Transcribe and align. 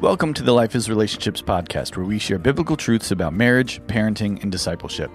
Welcome 0.00 0.32
to 0.32 0.42
the 0.42 0.54
Life 0.54 0.74
is 0.74 0.88
Relationships 0.88 1.42
podcast, 1.42 1.94
where 1.94 2.06
we 2.06 2.18
share 2.18 2.38
biblical 2.38 2.74
truths 2.74 3.10
about 3.10 3.34
marriage, 3.34 3.82
parenting, 3.82 4.42
and 4.42 4.50
discipleship. 4.50 5.14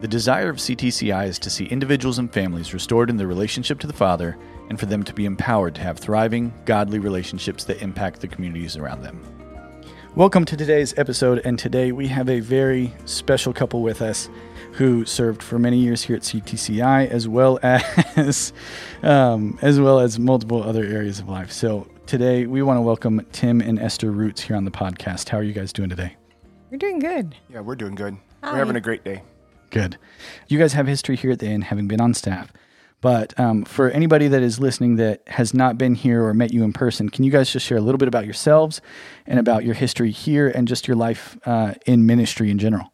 The 0.00 0.08
desire 0.08 0.48
of 0.48 0.56
CTCI 0.56 1.28
is 1.28 1.38
to 1.38 1.50
see 1.50 1.66
individuals 1.66 2.18
and 2.18 2.32
families 2.32 2.74
restored 2.74 3.10
in 3.10 3.16
their 3.16 3.28
relationship 3.28 3.78
to 3.78 3.86
the 3.86 3.92
Father 3.92 4.36
and 4.70 4.80
for 4.80 4.86
them 4.86 5.04
to 5.04 5.14
be 5.14 5.24
empowered 5.24 5.76
to 5.76 5.82
have 5.82 6.00
thriving, 6.00 6.52
godly 6.64 6.98
relationships 6.98 7.62
that 7.66 7.80
impact 7.80 8.20
the 8.20 8.26
communities 8.26 8.76
around 8.76 9.02
them. 9.02 9.22
Welcome 10.16 10.44
to 10.46 10.56
today's 10.56 10.98
episode, 10.98 11.40
and 11.44 11.56
today 11.56 11.92
we 11.92 12.08
have 12.08 12.28
a 12.28 12.40
very 12.40 12.92
special 13.04 13.52
couple 13.52 13.82
with 13.82 14.02
us 14.02 14.28
who 14.72 15.04
served 15.04 15.44
for 15.44 15.60
many 15.60 15.78
years 15.78 16.02
here 16.02 16.16
at 16.16 16.22
CTCI, 16.22 17.08
as 17.08 17.28
well 17.28 17.60
as 17.62 18.52
um, 19.04 19.60
as 19.62 19.78
well 19.78 20.00
as 20.00 20.18
multiple 20.18 20.60
other 20.60 20.84
areas 20.84 21.20
of 21.20 21.28
life. 21.28 21.52
So 21.52 21.86
today 22.06 22.46
we 22.46 22.62
want 22.62 22.76
to 22.76 22.82
welcome 22.82 23.24
Tim 23.32 23.60
and 23.60 23.78
Esther 23.78 24.10
Roots 24.10 24.42
here 24.42 24.56
on 24.56 24.64
the 24.64 24.70
podcast. 24.70 25.28
How 25.28 25.38
are 25.38 25.42
you 25.42 25.52
guys 25.52 25.72
doing 25.72 25.88
today? 25.88 26.16
We're 26.70 26.78
doing 26.78 26.98
good. 26.98 27.34
Yeah, 27.48 27.60
we're 27.60 27.76
doing 27.76 27.94
good. 27.94 28.16
Hi. 28.42 28.52
We're 28.52 28.58
having 28.58 28.76
a 28.76 28.80
great 28.80 29.04
day. 29.04 29.22
Good. 29.70 29.98
You 30.48 30.58
guys 30.58 30.72
have 30.74 30.86
history 30.86 31.16
here 31.16 31.30
at 31.30 31.38
the 31.38 31.46
inn, 31.46 31.62
having 31.62 31.88
been 31.88 32.00
on 32.00 32.14
staff. 32.14 32.52
But 33.00 33.38
um, 33.38 33.64
for 33.64 33.90
anybody 33.90 34.28
that 34.28 34.42
is 34.42 34.58
listening 34.58 34.96
that 34.96 35.22
has 35.26 35.52
not 35.52 35.76
been 35.76 35.94
here 35.94 36.24
or 36.24 36.32
met 36.32 36.52
you 36.52 36.64
in 36.64 36.72
person, 36.72 37.08
can 37.10 37.24
you 37.24 37.30
guys 37.30 37.50
just 37.50 37.66
share 37.66 37.76
a 37.76 37.82
little 37.82 37.98
bit 37.98 38.08
about 38.08 38.24
yourselves 38.24 38.80
and 39.26 39.38
about 39.38 39.64
your 39.64 39.74
history 39.74 40.10
here 40.10 40.48
and 40.48 40.66
just 40.66 40.88
your 40.88 40.96
life 40.96 41.36
uh, 41.44 41.74
in 41.86 42.06
ministry 42.06 42.50
in 42.50 42.58
general? 42.58 42.92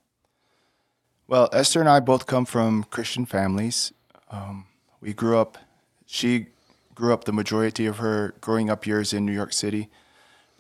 Well, 1.28 1.48
Esther 1.52 1.80
and 1.80 1.88
I 1.88 2.00
both 2.00 2.26
come 2.26 2.44
from 2.44 2.84
Christian 2.84 3.24
families. 3.24 3.92
Um, 4.30 4.66
we 5.00 5.12
grew 5.12 5.38
up, 5.38 5.58
she 6.06 6.46
grew 7.00 7.14
up 7.14 7.24
the 7.24 7.32
majority 7.32 7.86
of 7.86 7.96
her 7.96 8.34
growing 8.42 8.68
up 8.68 8.86
years 8.86 9.14
in 9.14 9.24
New 9.24 9.32
York 9.32 9.54
City. 9.54 9.88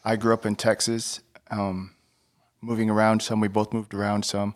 I 0.02 0.16
grew 0.16 0.32
up 0.32 0.46
in 0.46 0.56
Texas, 0.56 1.20
um, 1.50 1.90
moving 2.62 2.88
around 2.88 3.20
some. 3.20 3.40
We 3.40 3.48
both 3.48 3.74
moved 3.74 3.92
around 3.92 4.24
some. 4.24 4.54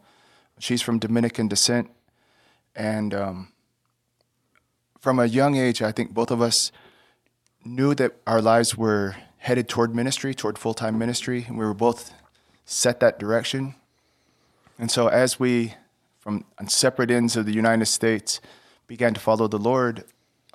She's 0.58 0.80
from 0.80 0.98
Dominican 0.98 1.46
descent. 1.46 1.90
And 2.74 3.12
um, 3.12 3.52
from 4.98 5.18
a 5.18 5.26
young 5.26 5.56
age, 5.56 5.82
I 5.82 5.92
think 5.92 6.14
both 6.14 6.30
of 6.30 6.40
us 6.40 6.72
knew 7.66 7.94
that 7.96 8.16
our 8.26 8.40
lives 8.40 8.74
were 8.76 9.16
headed 9.36 9.68
toward 9.68 9.94
ministry, 9.94 10.34
toward 10.34 10.58
full 10.58 10.74
time 10.74 10.98
ministry, 10.98 11.44
and 11.46 11.58
we 11.58 11.66
were 11.66 11.74
both 11.74 12.14
set 12.64 12.98
that 13.00 13.18
direction. 13.18 13.74
And 14.78 14.90
so, 14.90 15.08
as 15.08 15.38
we, 15.38 15.74
from 16.18 16.46
separate 16.66 17.10
ends 17.10 17.36
of 17.36 17.44
the 17.44 17.52
United 17.52 17.86
States, 17.86 18.40
began 18.86 19.12
to 19.12 19.20
follow 19.20 19.48
the 19.48 19.58
Lord, 19.58 20.04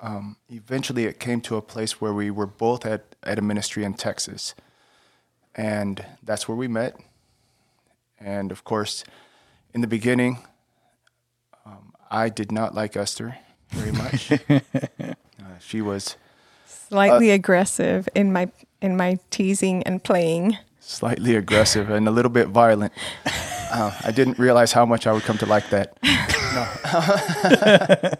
um, 0.01 0.37
eventually 0.49 1.05
it 1.05 1.19
came 1.19 1.41
to 1.41 1.55
a 1.57 1.61
place 1.61 1.99
where 2.01 2.13
we 2.13 2.31
were 2.31 2.45
both 2.47 2.85
at, 2.85 3.15
at 3.23 3.37
a 3.37 3.41
ministry 3.41 3.83
in 3.83 3.93
Texas. 3.93 4.55
And 5.55 6.05
that's 6.23 6.47
where 6.47 6.55
we 6.55 6.67
met. 6.67 6.95
And 8.19 8.51
of 8.51 8.63
course, 8.63 9.03
in 9.73 9.81
the 9.81 9.87
beginning, 9.87 10.39
um, 11.65 11.93
I 12.11 12.29
did 12.29 12.51
not 12.51 12.73
like 12.73 12.95
Esther 12.95 13.37
very 13.69 13.91
much. 13.91 14.31
uh, 14.49 15.59
she 15.59 15.81
was 15.81 16.15
Slightly 16.65 17.29
aggressive 17.29 18.09
in 18.15 18.33
my 18.33 18.49
in 18.81 18.97
my 18.97 19.19
teasing 19.29 19.83
and 19.83 20.03
playing. 20.03 20.57
slightly 20.79 21.35
aggressive 21.35 21.89
and 21.91 22.07
a 22.07 22.11
little 22.11 22.31
bit 22.31 22.47
violent. 22.47 22.93
Uh, 23.71 23.93
I 24.03 24.09
didn't 24.09 24.39
realize 24.39 24.71
how 24.71 24.83
much 24.83 25.05
I 25.05 25.11
would 25.13 25.21
come 25.21 25.37
to 25.37 25.45
like 25.45 25.69
that. 25.69 25.95
No, 26.59 28.11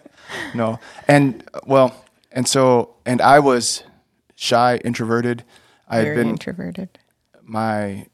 no, 0.54 0.80
and 1.08 1.44
well, 1.66 2.06
and 2.32 2.48
so, 2.48 2.96
and 3.06 3.22
I 3.22 3.40
was 3.40 3.84
shy, 4.36 4.78
introverted. 4.84 5.44
I 5.88 5.98
had 5.98 6.06
Very 6.06 6.16
been 6.16 6.30
introverted. 6.30 7.00
my 7.44 8.08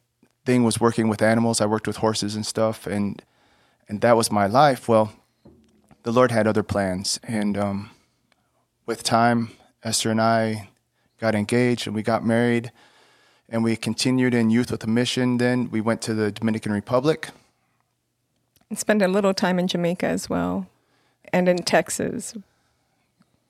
thing 0.46 0.64
was 0.64 0.80
working 0.80 1.08
with 1.08 1.22
animals. 1.22 1.60
I 1.60 1.66
worked 1.66 1.88
with 1.88 1.98
horses 1.98 2.36
and 2.36 2.46
stuff, 2.46 2.88
and 2.88 3.22
and 3.90 4.02
that 4.02 4.16
was 4.16 4.32
my 4.32 4.48
life. 4.48 4.88
Well, 4.88 5.12
the 6.04 6.12
Lord 6.12 6.32
had 6.32 6.48
other 6.48 6.64
plans, 6.64 7.20
and 7.24 7.58
um, 7.58 7.90
with 8.86 9.04
time, 9.04 9.52
Esther 9.84 10.12
and 10.12 10.22
I 10.22 10.70
got 11.20 11.36
engaged, 11.36 11.88
and 11.88 11.96
we 11.96 12.04
got 12.04 12.26
married, 12.26 12.72
and 13.50 13.64
we 13.64 13.76
continued 13.76 14.34
in 14.34 14.50
youth 14.50 14.72
with 14.72 14.84
a 14.84 14.88
mission. 14.88 15.38
Then 15.38 15.70
we 15.72 15.82
went 15.82 16.02
to 16.04 16.14
the 16.14 16.32
Dominican 16.32 16.72
Republic. 16.72 17.30
And 18.70 18.80
spent 18.80 19.02
a 19.02 19.08
little 19.08 19.34
time 19.34 19.60
in 19.60 19.68
Jamaica 19.68 20.08
as 20.08 20.30
well, 20.30 20.68
and 21.32 21.48
in 21.48 21.58
Texas. 21.58 22.36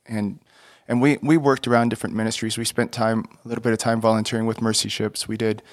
and 0.06 0.40
and 0.88 1.02
we 1.02 1.18
we 1.22 1.38
worked 1.38 1.68
around 1.68 1.90
different 1.90 2.16
ministries. 2.16 2.58
We 2.58 2.66
spent 2.66 2.92
time 2.92 3.26
a 3.44 3.48
little 3.48 3.62
bit 3.62 3.74
of 3.74 3.80
time 3.80 4.02
volunteering 4.02 4.46
with 4.46 4.62
Mercy 4.62 4.90
Ships. 4.90 5.28
We 5.28 5.38
did 5.38 5.64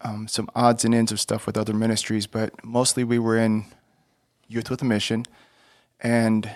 um, 0.00 0.26
some 0.26 0.48
odds 0.54 0.84
and 0.84 0.94
ends 0.94 1.12
of 1.12 1.20
stuff 1.20 1.46
with 1.46 1.56
other 1.56 1.72
ministries, 1.72 2.26
but 2.26 2.64
mostly 2.64 3.04
we 3.04 3.18
were 3.18 3.38
in 3.38 3.66
Youth 4.48 4.68
with 4.68 4.82
a 4.82 4.84
Mission, 4.84 5.24
and 6.00 6.50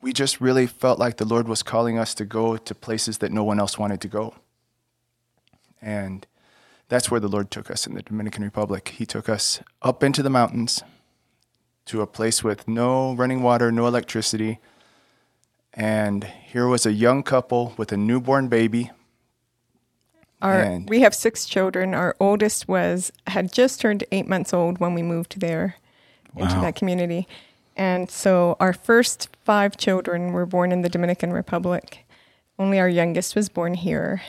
we 0.00 0.12
just 0.12 0.40
really 0.40 0.66
felt 0.66 0.98
like 0.98 1.16
the 1.16 1.26
Lord 1.26 1.48
was 1.48 1.62
calling 1.62 1.98
us 1.98 2.14
to 2.14 2.24
go 2.24 2.56
to 2.56 2.74
places 2.74 3.18
that 3.18 3.32
no 3.32 3.44
one 3.44 3.60
else 3.60 3.78
wanted 3.78 4.00
to 4.00 4.08
go, 4.08 4.34
and 5.82 6.26
that's 6.88 7.10
where 7.10 7.20
the 7.20 7.28
Lord 7.28 7.50
took 7.50 7.70
us 7.70 7.86
in 7.86 7.94
the 7.94 8.02
Dominican 8.02 8.44
Republic. 8.44 8.94
He 8.96 9.04
took 9.04 9.28
us 9.28 9.60
up 9.82 10.02
into 10.02 10.22
the 10.22 10.30
mountains 10.30 10.82
to 11.88 12.02
a 12.02 12.06
place 12.06 12.44
with 12.44 12.68
no 12.68 13.14
running 13.14 13.42
water, 13.42 13.72
no 13.72 13.86
electricity. 13.86 14.58
And 15.74 16.24
here 16.24 16.66
was 16.66 16.86
a 16.86 16.92
young 16.92 17.22
couple 17.22 17.74
with 17.76 17.92
a 17.92 17.96
newborn 17.96 18.48
baby. 18.48 18.90
Our 20.40 20.60
And- 20.60 20.88
we 20.88 21.00
have 21.00 21.14
six 21.14 21.46
children. 21.46 21.94
Our 21.94 22.14
oldest 22.20 22.68
was 22.68 23.10
had 23.26 23.52
just 23.52 23.80
turned 23.80 24.04
eight 24.12 24.28
months 24.28 24.52
old 24.54 24.78
when 24.78 24.94
we 24.94 25.02
moved 25.02 25.40
there 25.40 25.76
into 26.36 26.54
that 26.60 26.76
community. 26.76 27.26
And 27.76 28.10
so 28.10 28.56
our 28.60 28.72
first 28.72 29.28
five 29.44 29.76
children 29.76 30.32
were 30.32 30.46
born 30.46 30.72
in 30.72 30.82
the 30.82 30.88
Dominican 30.88 31.32
Republic. 31.32 32.06
Only 32.58 32.78
our 32.78 32.88
youngest 32.88 33.34
was 33.34 33.48
born 33.48 33.74
here 33.74 34.22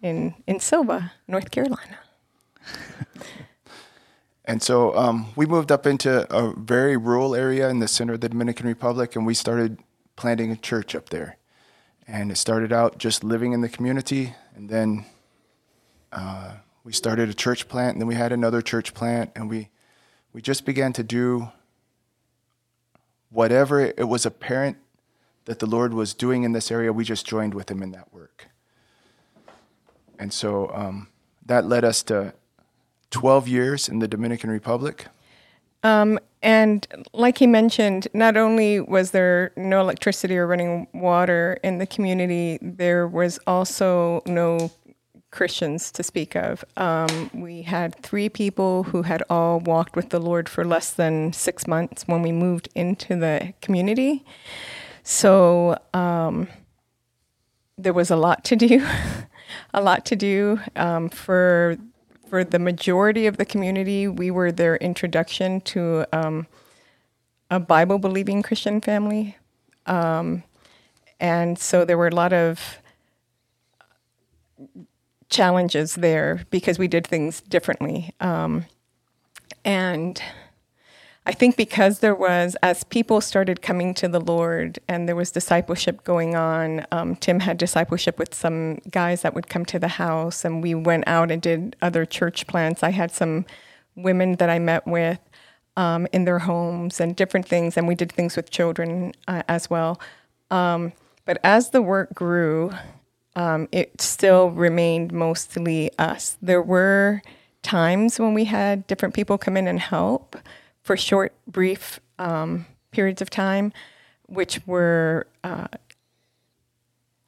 in 0.00 0.34
in 0.46 0.60
Sylva, 0.60 1.12
North 1.26 1.50
Carolina. 1.50 1.98
And 4.44 4.60
so 4.62 4.96
um, 4.96 5.28
we 5.36 5.46
moved 5.46 5.70
up 5.70 5.86
into 5.86 6.26
a 6.34 6.52
very 6.56 6.96
rural 6.96 7.34
area 7.34 7.68
in 7.68 7.78
the 7.78 7.88
center 7.88 8.14
of 8.14 8.20
the 8.20 8.28
Dominican 8.28 8.66
Republic, 8.66 9.14
and 9.14 9.24
we 9.24 9.34
started 9.34 9.78
planting 10.16 10.50
a 10.50 10.56
church 10.56 10.94
up 10.94 11.10
there. 11.10 11.38
And 12.08 12.32
it 12.32 12.36
started 12.36 12.72
out 12.72 12.98
just 12.98 13.22
living 13.22 13.52
in 13.52 13.60
the 13.60 13.68
community, 13.68 14.34
and 14.56 14.68
then 14.68 15.06
uh, 16.10 16.54
we 16.82 16.92
started 16.92 17.28
a 17.28 17.34
church 17.34 17.68
plant, 17.68 17.94
and 17.94 18.00
then 18.00 18.08
we 18.08 18.16
had 18.16 18.32
another 18.32 18.60
church 18.60 18.92
plant, 18.92 19.30
and 19.36 19.48
we 19.48 19.68
we 20.32 20.42
just 20.42 20.64
began 20.64 20.92
to 20.94 21.02
do 21.02 21.52
whatever 23.30 23.80
it 23.80 24.08
was 24.08 24.26
apparent 24.26 24.78
that 25.44 25.58
the 25.58 25.66
Lord 25.66 25.94
was 25.94 26.14
doing 26.14 26.42
in 26.42 26.52
this 26.52 26.70
area. 26.70 26.92
We 26.92 27.04
just 27.04 27.26
joined 27.26 27.54
with 27.54 27.70
Him 27.70 27.82
in 27.82 27.92
that 27.92 28.12
work, 28.12 28.48
and 30.18 30.32
so 30.32 30.72
um, 30.74 31.08
that 31.46 31.64
led 31.64 31.84
us 31.84 32.02
to 32.04 32.34
12 33.12 33.46
years 33.46 33.88
in 33.88 34.00
the 34.00 34.08
Dominican 34.08 34.50
Republic. 34.50 35.06
And 36.42 36.86
like 37.12 37.38
he 37.38 37.46
mentioned, 37.46 38.08
not 38.12 38.36
only 38.36 38.80
was 38.80 39.12
there 39.12 39.52
no 39.56 39.80
electricity 39.80 40.36
or 40.36 40.46
running 40.46 40.88
water 40.92 41.58
in 41.62 41.78
the 41.78 41.86
community, 41.86 42.58
there 42.60 43.06
was 43.06 43.38
also 43.46 44.22
no 44.26 44.72
Christians 45.30 45.92
to 45.92 46.02
speak 46.02 46.34
of. 46.34 46.64
Um, 46.76 47.30
we 47.32 47.62
had 47.62 47.94
three 48.02 48.28
people 48.28 48.82
who 48.82 49.02
had 49.02 49.22
all 49.30 49.60
walked 49.60 49.94
with 49.94 50.10
the 50.10 50.18
Lord 50.18 50.48
for 50.48 50.64
less 50.64 50.92
than 50.92 51.32
six 51.32 51.66
months 51.66 52.02
when 52.06 52.22
we 52.22 52.32
moved 52.32 52.68
into 52.74 53.16
the 53.16 53.54
community. 53.62 54.24
So 55.04 55.78
um, 55.94 56.48
there 57.78 57.94
was 57.94 58.10
a 58.10 58.16
lot 58.16 58.44
to 58.46 58.56
do, 58.56 58.86
a 59.74 59.80
lot 59.80 60.04
to 60.06 60.16
do 60.16 60.60
um, 60.74 61.08
for 61.08 61.78
for 62.32 62.44
the 62.44 62.58
majority 62.58 63.26
of 63.26 63.36
the 63.36 63.44
community. 63.44 64.08
We 64.08 64.30
were 64.30 64.50
their 64.50 64.76
introduction 64.76 65.60
to 65.72 66.06
um, 66.14 66.46
a 67.50 67.60
Bible 67.60 67.98
believing 67.98 68.42
Christian 68.42 68.80
family, 68.80 69.36
um, 69.84 70.42
and 71.20 71.58
so 71.58 71.84
there 71.84 71.98
were 71.98 72.08
a 72.08 72.14
lot 72.14 72.32
of 72.32 72.78
challenges 75.28 75.96
there 75.96 76.46
because 76.48 76.78
we 76.78 76.88
did 76.88 77.06
things 77.06 77.42
differently. 77.42 78.14
Um, 78.18 78.64
and 79.62 80.22
I 81.24 81.32
think 81.32 81.56
because 81.56 82.00
there 82.00 82.16
was, 82.16 82.56
as 82.64 82.82
people 82.82 83.20
started 83.20 83.62
coming 83.62 83.94
to 83.94 84.08
the 84.08 84.20
Lord 84.20 84.80
and 84.88 85.08
there 85.08 85.14
was 85.14 85.30
discipleship 85.30 86.02
going 86.02 86.34
on, 86.34 86.84
um, 86.90 87.14
Tim 87.14 87.38
had 87.40 87.58
discipleship 87.58 88.18
with 88.18 88.34
some 88.34 88.78
guys 88.90 89.22
that 89.22 89.32
would 89.32 89.48
come 89.48 89.64
to 89.66 89.78
the 89.78 89.88
house, 89.88 90.44
and 90.44 90.62
we 90.62 90.74
went 90.74 91.04
out 91.06 91.30
and 91.30 91.40
did 91.40 91.76
other 91.80 92.04
church 92.04 92.48
plants. 92.48 92.82
I 92.82 92.90
had 92.90 93.12
some 93.12 93.46
women 93.94 94.34
that 94.36 94.50
I 94.50 94.58
met 94.58 94.84
with 94.84 95.20
um, 95.76 96.08
in 96.12 96.24
their 96.24 96.40
homes 96.40 96.98
and 96.98 97.14
different 97.14 97.46
things, 97.46 97.76
and 97.76 97.86
we 97.86 97.94
did 97.94 98.10
things 98.10 98.34
with 98.34 98.50
children 98.50 99.12
uh, 99.28 99.44
as 99.46 99.70
well. 99.70 100.00
Um, 100.50 100.92
but 101.24 101.38
as 101.44 101.70
the 101.70 101.82
work 101.82 102.14
grew, 102.14 102.72
um, 103.36 103.68
it 103.70 104.00
still 104.00 104.50
remained 104.50 105.12
mostly 105.12 105.96
us. 105.98 106.36
There 106.42 106.60
were 106.62 107.22
times 107.62 108.18
when 108.18 108.34
we 108.34 108.46
had 108.46 108.88
different 108.88 109.14
people 109.14 109.38
come 109.38 109.56
in 109.56 109.68
and 109.68 109.78
help 109.78 110.36
for 110.82 110.96
short, 110.96 111.32
brief 111.46 112.00
um, 112.18 112.66
periods 112.90 113.22
of 113.22 113.30
time, 113.30 113.72
which 114.26 114.60
were 114.66 115.26
uh, 115.44 115.68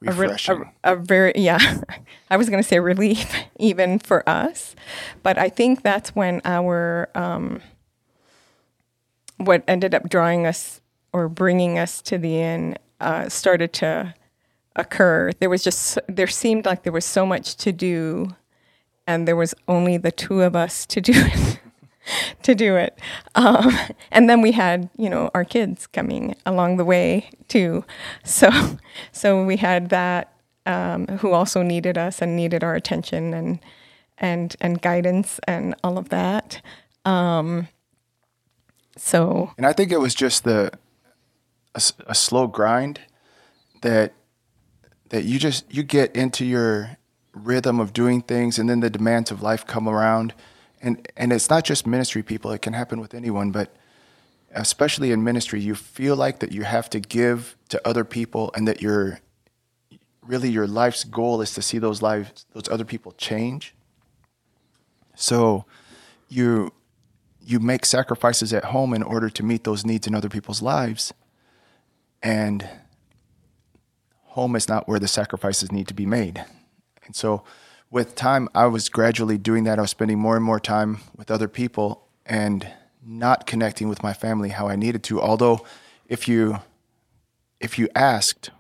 a, 0.07 0.13
re- 0.13 0.37
a, 0.49 0.93
a 0.93 0.97
very 0.97 1.33
yeah. 1.37 1.81
I 2.31 2.37
was 2.37 2.49
going 2.49 2.63
to 2.63 2.69
say 2.69 2.79
relief 2.81 3.35
even 3.59 3.99
for 3.99 4.29
us, 4.29 4.75
but 5.23 5.39
I 5.39 5.49
think 5.49 5.83
that's 5.83 6.15
when 6.15 6.41
our 6.45 7.09
um, 7.15 7.61
what 9.39 9.63
ended 9.67 9.95
up 9.95 10.09
drawing 10.09 10.47
us 10.47 10.81
or 11.13 11.29
bringing 11.29 11.79
us 11.79 12.03
to 12.03 12.19
the 12.19 12.41
inn 12.41 12.77
uh, 13.01 13.29
started 13.29 13.73
to 13.75 14.15
occur. 14.77 15.31
There 15.39 15.51
was 15.51 15.63
just 15.63 15.99
there 16.09 16.27
seemed 16.27 16.67
like 16.67 16.83
there 16.83 16.93
was 16.93 17.05
so 17.05 17.25
much 17.25 17.57
to 17.57 17.73
do, 17.73 18.35
and 19.07 19.27
there 19.29 19.37
was 19.37 19.55
only 19.69 19.97
the 19.97 20.13
two 20.13 20.43
of 20.43 20.57
us 20.57 20.87
to 20.87 21.01
do 21.01 21.13
it. 21.15 21.61
to 22.43 22.55
do 22.55 22.77
it, 22.77 22.99
um, 23.35 23.77
and 24.11 24.29
then 24.29 24.41
we 24.41 24.53
had 24.53 24.89
you 24.97 25.09
know 25.11 25.31
our 25.35 25.45
kids 25.45 25.87
coming 25.87 26.35
along 26.47 26.77
the 26.77 26.85
way 26.85 27.31
too. 27.49 27.85
So 28.25 28.51
so 29.13 29.45
we 29.45 29.57
had 29.57 29.91
that 29.91 30.33
um, 30.67 31.07
who 31.19 31.33
also 31.33 31.63
needed 31.63 31.99
us 31.99 32.23
and 32.23 32.37
needed 32.37 32.65
our 32.65 32.75
attention 32.75 33.35
and 33.35 33.59
and 34.19 34.57
and 34.61 34.81
guidance 34.81 35.41
and 35.47 35.75
all 35.83 35.99
of 35.99 36.09
that. 36.11 36.63
Um, 37.05 37.69
so 38.97 39.51
And 39.57 39.67
I 39.67 39.73
think 39.73 39.93
it 39.93 40.01
was 40.01 40.15
just 40.15 40.45
the 40.45 40.73
a 42.07 42.15
slow 42.15 42.47
grind 42.47 43.01
that 43.83 44.13
that 45.09 45.25
you 45.25 45.39
just 45.39 45.73
you 45.73 45.83
get 45.83 46.15
into 46.17 46.45
your 46.45 46.97
rhythm 47.33 47.81
of 47.81 47.93
doing 47.93 48.23
things, 48.23 48.59
and 48.59 48.69
then 48.69 48.81
the 48.81 48.91
demands 48.91 49.31
of 49.31 49.43
life 49.43 49.67
come 49.67 49.89
around, 49.89 50.35
and 50.85 51.09
and 51.17 51.33
it's 51.33 51.51
not 51.51 51.65
just 51.65 51.87
ministry 51.87 52.23
people; 52.23 52.53
it 52.53 52.63
can 52.63 52.75
happen 52.75 53.01
with 53.01 53.15
anyone, 53.15 53.51
but 53.51 53.75
especially 54.53 55.11
in 55.11 55.25
ministry, 55.25 55.61
you 55.61 55.75
feel 55.75 56.15
like 56.15 56.39
that 56.39 56.53
you 56.53 56.63
have 56.63 56.89
to 56.91 57.01
give 57.01 57.57
to 57.71 57.89
other 57.89 58.05
people, 58.05 58.53
and 58.55 58.69
that 58.69 58.83
your 58.83 59.21
really 60.23 60.51
your 60.51 60.67
life's 60.67 61.05
goal 61.05 61.41
is 61.41 61.53
to 61.55 61.63
see 61.63 61.79
those 61.79 62.01
lives 62.01 62.47
those 62.53 62.69
other 62.69 62.85
people 62.85 63.13
change. 63.13 63.75
So 65.15 65.65
you 66.29 66.73
you 67.41 67.61
make 67.61 67.85
sacrifices 67.85 68.53
at 68.53 68.67
home 68.67 68.95
in 68.95 69.03
order 69.03 69.29
to 69.31 69.43
meet 69.43 69.65
those 69.65 69.85
needs 69.85 70.07
in 70.07 70.15
other 70.15 70.29
people's 70.29 70.63
lives. 70.63 71.13
And 72.23 72.69
home 74.23 74.57
is 74.57 74.69
not 74.69 74.89
where 74.89 74.99
the 74.99 75.09
sacrifices 75.09 75.71
need 75.71 75.87
to 75.89 75.95
be 75.95 76.07
made. 76.07 76.45
And 77.05 77.15
so 77.15 77.45
with 77.95 78.17
time, 78.17 78.49
I 78.57 78.67
was 78.67 78.89
gradually 78.89 79.39
doing 79.39 79.63
that. 79.65 79.79
I 79.79 79.83
was 79.83 79.91
spending 79.93 80.19
more 80.19 80.35
and 80.35 80.45
more 80.45 80.59
time 80.59 80.99
with 81.17 81.31
other 81.31 81.47
people 81.47 82.09
and 82.27 82.67
not 83.07 83.47
connecting 83.47 83.89
with 83.89 84.03
my 84.03 84.13
family 84.13 84.49
how 84.49 84.67
I 84.67 84.75
needed 84.75 85.05
to. 85.05 85.23
Although 85.23 85.65
if 86.09 86.27
you 86.27 86.59
if 87.61 87.79
you 87.79 87.89
asked 87.95 88.51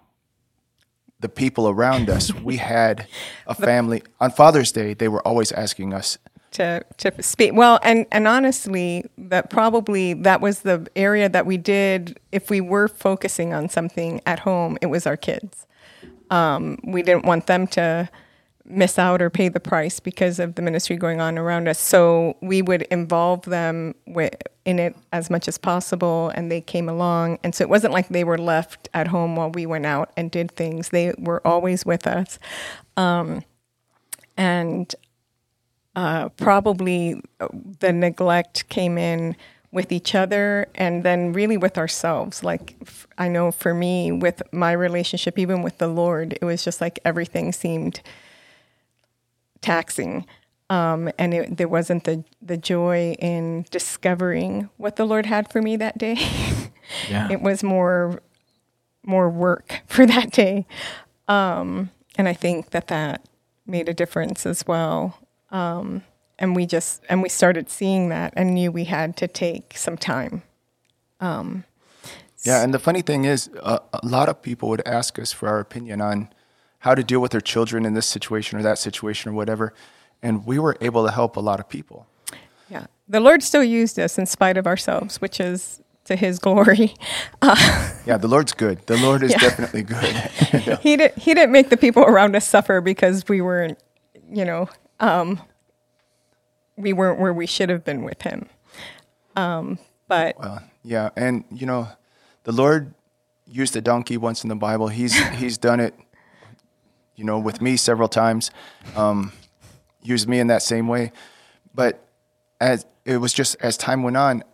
the 1.18 1.28
people 1.28 1.68
around 1.68 2.08
us, 2.08 2.32
we 2.32 2.56
had 2.74 3.08
a 3.48 3.56
family 3.56 4.04
on 4.20 4.30
Father's 4.30 4.70
Day, 4.70 4.94
they 4.94 5.08
were 5.08 5.26
always 5.26 5.50
asking 5.50 5.92
us, 5.92 6.16
to 6.52 6.84
to 6.98 7.20
speak 7.20 7.52
well 7.54 7.80
and 7.82 8.06
and 8.12 8.28
honestly 8.28 9.04
that 9.18 9.50
probably 9.50 10.14
that 10.14 10.40
was 10.40 10.60
the 10.60 10.86
area 10.94 11.28
that 11.28 11.44
we 11.44 11.56
did 11.56 12.20
if 12.30 12.48
we 12.50 12.60
were 12.60 12.86
focusing 12.86 13.52
on 13.52 13.68
something 13.68 14.20
at 14.24 14.38
home 14.38 14.78
it 14.80 14.86
was 14.86 15.04
our 15.04 15.16
kids 15.16 15.66
um, 16.30 16.78
we 16.84 17.02
didn't 17.02 17.26
want 17.26 17.48
them 17.48 17.66
to 17.66 18.08
miss 18.66 18.98
out 18.98 19.20
or 19.20 19.28
pay 19.28 19.48
the 19.48 19.60
price 19.60 20.00
because 20.00 20.38
of 20.38 20.54
the 20.54 20.62
ministry 20.62 20.96
going 20.96 21.20
on 21.20 21.38
around 21.38 21.68
us. 21.68 21.78
So 21.78 22.36
we 22.40 22.62
would 22.62 22.82
involve 22.82 23.42
them 23.42 23.94
with, 24.06 24.34
in 24.64 24.78
it 24.78 24.96
as 25.12 25.28
much 25.28 25.48
as 25.48 25.58
possible 25.58 26.30
and 26.34 26.50
they 26.50 26.60
came 26.60 26.88
along. 26.88 27.38
And 27.44 27.54
so 27.54 27.62
it 27.62 27.68
wasn't 27.68 27.92
like 27.92 28.08
they 28.08 28.24
were 28.24 28.38
left 28.38 28.88
at 28.94 29.08
home 29.08 29.36
while 29.36 29.50
we 29.50 29.66
went 29.66 29.86
out 29.86 30.12
and 30.16 30.30
did 30.30 30.50
things. 30.52 30.88
They 30.88 31.12
were 31.18 31.46
always 31.46 31.84
with 31.84 32.06
us. 32.06 32.38
Um, 32.96 33.42
and 34.36 34.94
uh, 35.94 36.30
probably 36.30 37.20
the 37.80 37.92
neglect 37.92 38.68
came 38.68 38.98
in 38.98 39.36
with 39.70 39.92
each 39.92 40.14
other 40.14 40.68
and 40.74 41.02
then 41.02 41.32
really 41.32 41.56
with 41.56 41.76
ourselves. 41.76 42.42
Like, 42.42 42.76
f- 42.82 43.06
I 43.18 43.28
know 43.28 43.50
for 43.50 43.74
me, 43.74 44.12
with 44.12 44.40
my 44.52 44.72
relationship, 44.72 45.38
even 45.38 45.62
with 45.62 45.78
the 45.78 45.88
Lord, 45.88 46.32
it 46.40 46.44
was 46.44 46.64
just 46.64 46.80
like 46.80 46.98
everything 47.04 47.52
seemed 47.52 48.00
taxing. 49.64 50.26
Um, 50.70 51.10
and 51.18 51.34
it, 51.34 51.56
there 51.56 51.68
wasn't 51.68 52.04
the, 52.04 52.24
the 52.40 52.56
joy 52.56 53.16
in 53.18 53.66
discovering 53.70 54.70
what 54.76 54.96
the 54.96 55.04
Lord 55.04 55.26
had 55.26 55.50
for 55.50 55.62
me 55.62 55.76
that 55.76 55.98
day. 55.98 56.16
Yeah. 57.08 57.32
it 57.32 57.40
was 57.40 57.62
more 57.62 58.20
more 59.02 59.30
work 59.30 59.80
for 59.86 60.04
that 60.04 60.30
day. 60.32 60.66
Um, 61.28 61.90
and 62.16 62.28
I 62.28 62.34
think 62.34 62.70
that 62.70 62.88
that 62.88 63.26
made 63.66 63.88
a 63.88 63.94
difference 63.94 64.44
as 64.44 64.66
well. 64.66 65.18
Um, 65.50 66.02
and 66.38 66.54
we 66.54 66.66
just 66.66 67.02
and 67.08 67.22
we 67.22 67.30
started 67.30 67.70
seeing 67.70 68.10
that 68.10 68.34
and 68.36 68.54
knew 68.54 68.70
we 68.70 68.84
had 68.84 69.16
to 69.16 69.26
take 69.28 69.78
some 69.78 69.96
time. 69.96 70.42
Yeah, 72.44 72.62
and 72.62 72.74
the 72.74 72.78
funny 72.78 73.00
thing 73.00 73.24
is, 73.24 73.48
uh, 73.62 73.78
a 73.94 74.06
lot 74.06 74.28
of 74.28 74.42
people 74.42 74.68
would 74.68 74.86
ask 74.86 75.18
us 75.18 75.32
for 75.32 75.48
our 75.48 75.60
opinion 75.60 76.02
on 76.02 76.28
how 76.84 76.94
to 76.94 77.02
deal 77.02 77.20
with 77.20 77.30
their 77.32 77.40
children 77.40 77.86
in 77.86 77.94
this 77.94 78.06
situation 78.06 78.58
or 78.58 78.62
that 78.62 78.78
situation 78.78 79.30
or 79.30 79.34
whatever, 79.34 79.72
and 80.22 80.44
we 80.44 80.58
were 80.58 80.76
able 80.82 81.04
to 81.06 81.10
help 81.10 81.36
a 81.36 81.40
lot 81.40 81.58
of 81.58 81.66
people. 81.68 82.06
Yeah, 82.68 82.86
the 83.08 83.20
Lord 83.20 83.42
still 83.42 83.64
used 83.64 83.98
us 83.98 84.18
in 84.18 84.26
spite 84.26 84.58
of 84.58 84.66
ourselves, 84.66 85.20
which 85.20 85.40
is 85.40 85.80
to 86.04 86.14
His 86.14 86.38
glory. 86.38 86.94
Uh, 87.40 87.56
Yeah, 88.06 88.18
the 88.18 88.28
Lord's 88.28 88.52
good. 88.52 88.86
The 88.86 88.98
Lord 88.98 89.22
is 89.22 89.30
Yeah. 89.32 89.38
definitely 89.38 89.82
good. 89.82 90.14
he 90.82 90.96
did. 90.96 91.12
He 91.16 91.32
didn't 91.32 91.52
make 91.52 91.70
the 91.70 91.78
people 91.78 92.02
around 92.02 92.36
us 92.36 92.46
suffer 92.46 92.82
because 92.82 93.24
we 93.28 93.40
weren't, 93.40 93.78
you 94.30 94.44
know, 94.44 94.68
um, 95.00 95.40
we 96.76 96.92
weren't 96.92 97.18
where 97.18 97.32
we 97.32 97.46
should 97.46 97.70
have 97.70 97.82
been 97.82 98.02
with 98.02 98.20
Him. 98.20 98.46
Um, 99.36 99.78
but 100.06 100.38
well, 100.38 100.62
yeah, 100.82 101.08
and 101.16 101.44
you 101.50 101.64
know, 101.66 101.88
the 102.42 102.52
Lord 102.52 102.92
used 103.46 103.74
a 103.74 103.80
donkey 103.80 104.18
once 104.18 104.42
in 104.44 104.48
the 104.50 104.54
Bible. 104.68 104.88
He's 104.88 105.14
He's 105.40 105.56
done 105.56 105.80
it, 105.80 105.94
you 107.16 107.24
know, 107.24 107.38
with 107.38 107.60
me 107.60 107.76
several 107.76 108.08
times. 108.08 108.50
Um, 108.96 109.32
used 110.02 110.28
me 110.28 110.38
in 110.38 110.48
that 110.48 110.62
same 110.62 110.86
way, 110.86 111.12
but 111.74 112.06
as 112.60 112.86
it 113.04 113.16
was 113.18 113.32
just 113.32 113.56
as 113.60 113.76
time 113.76 114.02
went 114.02 114.16
on, 114.16 114.44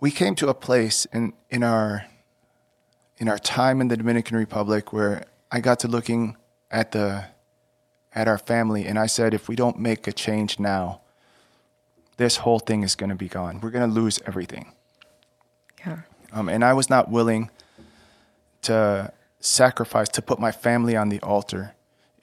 we 0.00 0.10
came 0.10 0.34
to 0.36 0.48
a 0.48 0.54
place 0.54 1.06
in 1.12 1.32
in 1.50 1.62
our 1.62 2.06
in 3.18 3.28
our 3.28 3.38
time 3.38 3.80
in 3.80 3.88
the 3.88 3.96
Dominican 3.96 4.36
Republic 4.36 4.92
where 4.92 5.24
I 5.50 5.60
got 5.60 5.80
to 5.80 5.88
looking 5.88 6.36
at 6.70 6.92
the 6.92 7.26
at 8.12 8.28
our 8.28 8.38
family 8.38 8.86
and 8.86 8.98
I 8.98 9.06
said 9.06 9.32
if 9.34 9.48
we 9.48 9.56
don't 9.56 9.78
make 9.78 10.06
a 10.06 10.12
change 10.12 10.58
now 10.58 11.00
this 12.16 12.38
whole 12.38 12.58
thing 12.58 12.82
is 12.82 12.94
going 12.94 13.10
to 13.10 13.16
be 13.16 13.28
gone. 13.28 13.60
We're 13.60 13.70
going 13.70 13.88
to 13.88 13.94
lose 13.94 14.18
everything. 14.26 14.72
Yeah, 15.84 16.00
um, 16.32 16.48
and 16.48 16.64
I 16.64 16.72
was 16.72 16.88
not 16.88 17.10
willing 17.10 17.50
to 18.62 19.12
sacrifice 19.38 20.08
to 20.08 20.22
put 20.22 20.38
my 20.38 20.50
family 20.50 20.96
on 20.96 21.10
the 21.10 21.20
altar 21.20 21.75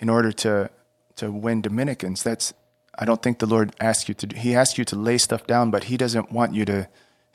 in 0.04 0.10
order 0.10 0.34
to 0.34 0.70
to 1.16 1.32
win 1.32 1.62
Dominicans. 1.62 2.24
That's 2.24 2.54
I 3.00 3.06
don't 3.06 3.22
think 3.24 3.40
the 3.40 3.48
Lord 3.48 3.74
asks 3.80 4.10
you 4.10 4.14
to 4.16 4.28
do 4.28 4.36
he 4.38 4.54
asks 4.54 4.78
you 4.78 4.84
to 4.86 4.98
lay 4.98 5.18
stuff 5.18 5.48
down 5.48 5.72
but 5.72 5.86
he 5.86 5.96
doesn't 5.96 6.30
want 6.30 6.54
you 6.54 6.66
to 6.66 6.90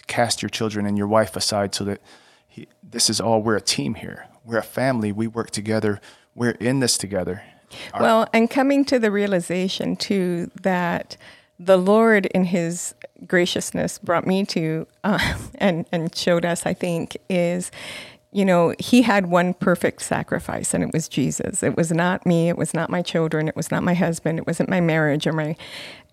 cast 0.06 0.42
your 0.42 0.50
children 0.50 0.84
and 0.84 0.98
your 0.98 1.08
wife 1.08 1.34
aside 1.34 1.74
so 1.74 1.84
that 1.84 2.00
he, 2.46 2.68
this 2.82 3.08
is 3.08 3.20
all 3.20 3.42
we're 3.42 3.56
a 3.56 3.60
team 3.76 3.94
here. 3.94 4.26
We're 4.44 4.58
a 4.58 4.70
family. 4.80 5.12
We 5.12 5.26
work 5.26 5.50
together. 5.50 6.00
We're 6.34 6.58
in 6.60 6.80
this 6.80 6.98
together. 6.98 7.42
Well, 7.98 8.28
and 8.32 8.50
coming 8.50 8.84
to 8.86 8.98
the 8.98 9.10
realization 9.10 9.96
too 9.96 10.50
that 10.62 11.16
the 11.58 11.76
Lord, 11.76 12.26
in 12.26 12.44
His 12.44 12.94
graciousness, 13.26 13.98
brought 13.98 14.26
me 14.26 14.44
to 14.46 14.86
uh, 15.04 15.36
and 15.56 15.86
and 15.90 16.14
showed 16.14 16.44
us. 16.44 16.66
I 16.66 16.74
think 16.74 17.16
is, 17.28 17.70
you 18.38 18.44
know, 18.44 18.72
He 18.78 19.02
had 19.02 19.26
one 19.26 19.52
perfect 19.52 20.00
sacrifice, 20.00 20.72
and 20.72 20.84
it 20.84 20.92
was 20.92 21.08
Jesus. 21.08 21.64
It 21.64 21.76
was 21.76 21.90
not 21.90 22.24
me. 22.24 22.48
It 22.48 22.56
was 22.56 22.72
not 22.72 22.88
my 22.88 23.02
children. 23.02 23.48
It 23.48 23.56
was 23.56 23.72
not 23.72 23.82
my 23.82 23.94
husband. 23.94 24.38
It 24.38 24.46
wasn't 24.46 24.68
my 24.68 24.80
marriage 24.80 25.26
or 25.26 25.32
my 25.32 25.56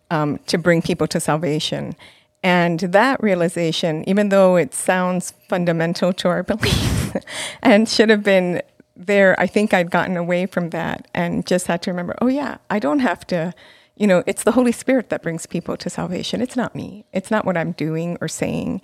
um, 0.10 0.39
to 0.48 0.58
bring 0.58 0.82
people 0.82 1.05
to 1.10 1.20
salvation. 1.20 1.96
And 2.41 2.79
that 2.79 3.22
realization, 3.22 4.03
even 4.10 4.29
though 4.29 4.55
it 4.55 4.74
sounds 4.74 5.36
fundamental 5.48 6.13
to 6.13 6.27
our 6.27 6.41
belief 6.51 7.15
and 7.62 7.88
should 7.88 8.10
have 8.10 8.24
been 8.24 8.63
there, 8.96 9.39
I 9.39 9.46
think 9.46 9.72
I'd 9.72 9.91
gotten 9.91 10.17
away 10.17 10.48
from 10.48 10.72
that 10.72 11.08
and 11.13 11.46
just 11.46 11.67
had 11.67 11.84
to 11.84 11.91
remember, 11.91 12.15
oh, 12.24 12.27
yeah, 12.27 12.58
I 12.72 12.79
don't 12.79 13.00
have 13.00 13.27
to, 13.27 13.53
you 13.98 14.08
know, 14.08 14.24
it's 14.25 14.41
the 14.41 14.53
Holy 14.53 14.72
Spirit 14.72 15.10
that 15.10 15.22
brings 15.22 15.46
people 15.46 15.77
to 15.77 15.91
salvation. 15.91 16.41
It's 16.41 16.55
not 16.55 16.74
me, 16.74 17.05
it's 17.13 17.29
not 17.29 17.46
what 17.46 17.55
I'm 17.55 17.74
doing 17.74 18.17
or 18.20 18.27
saying. 18.27 18.82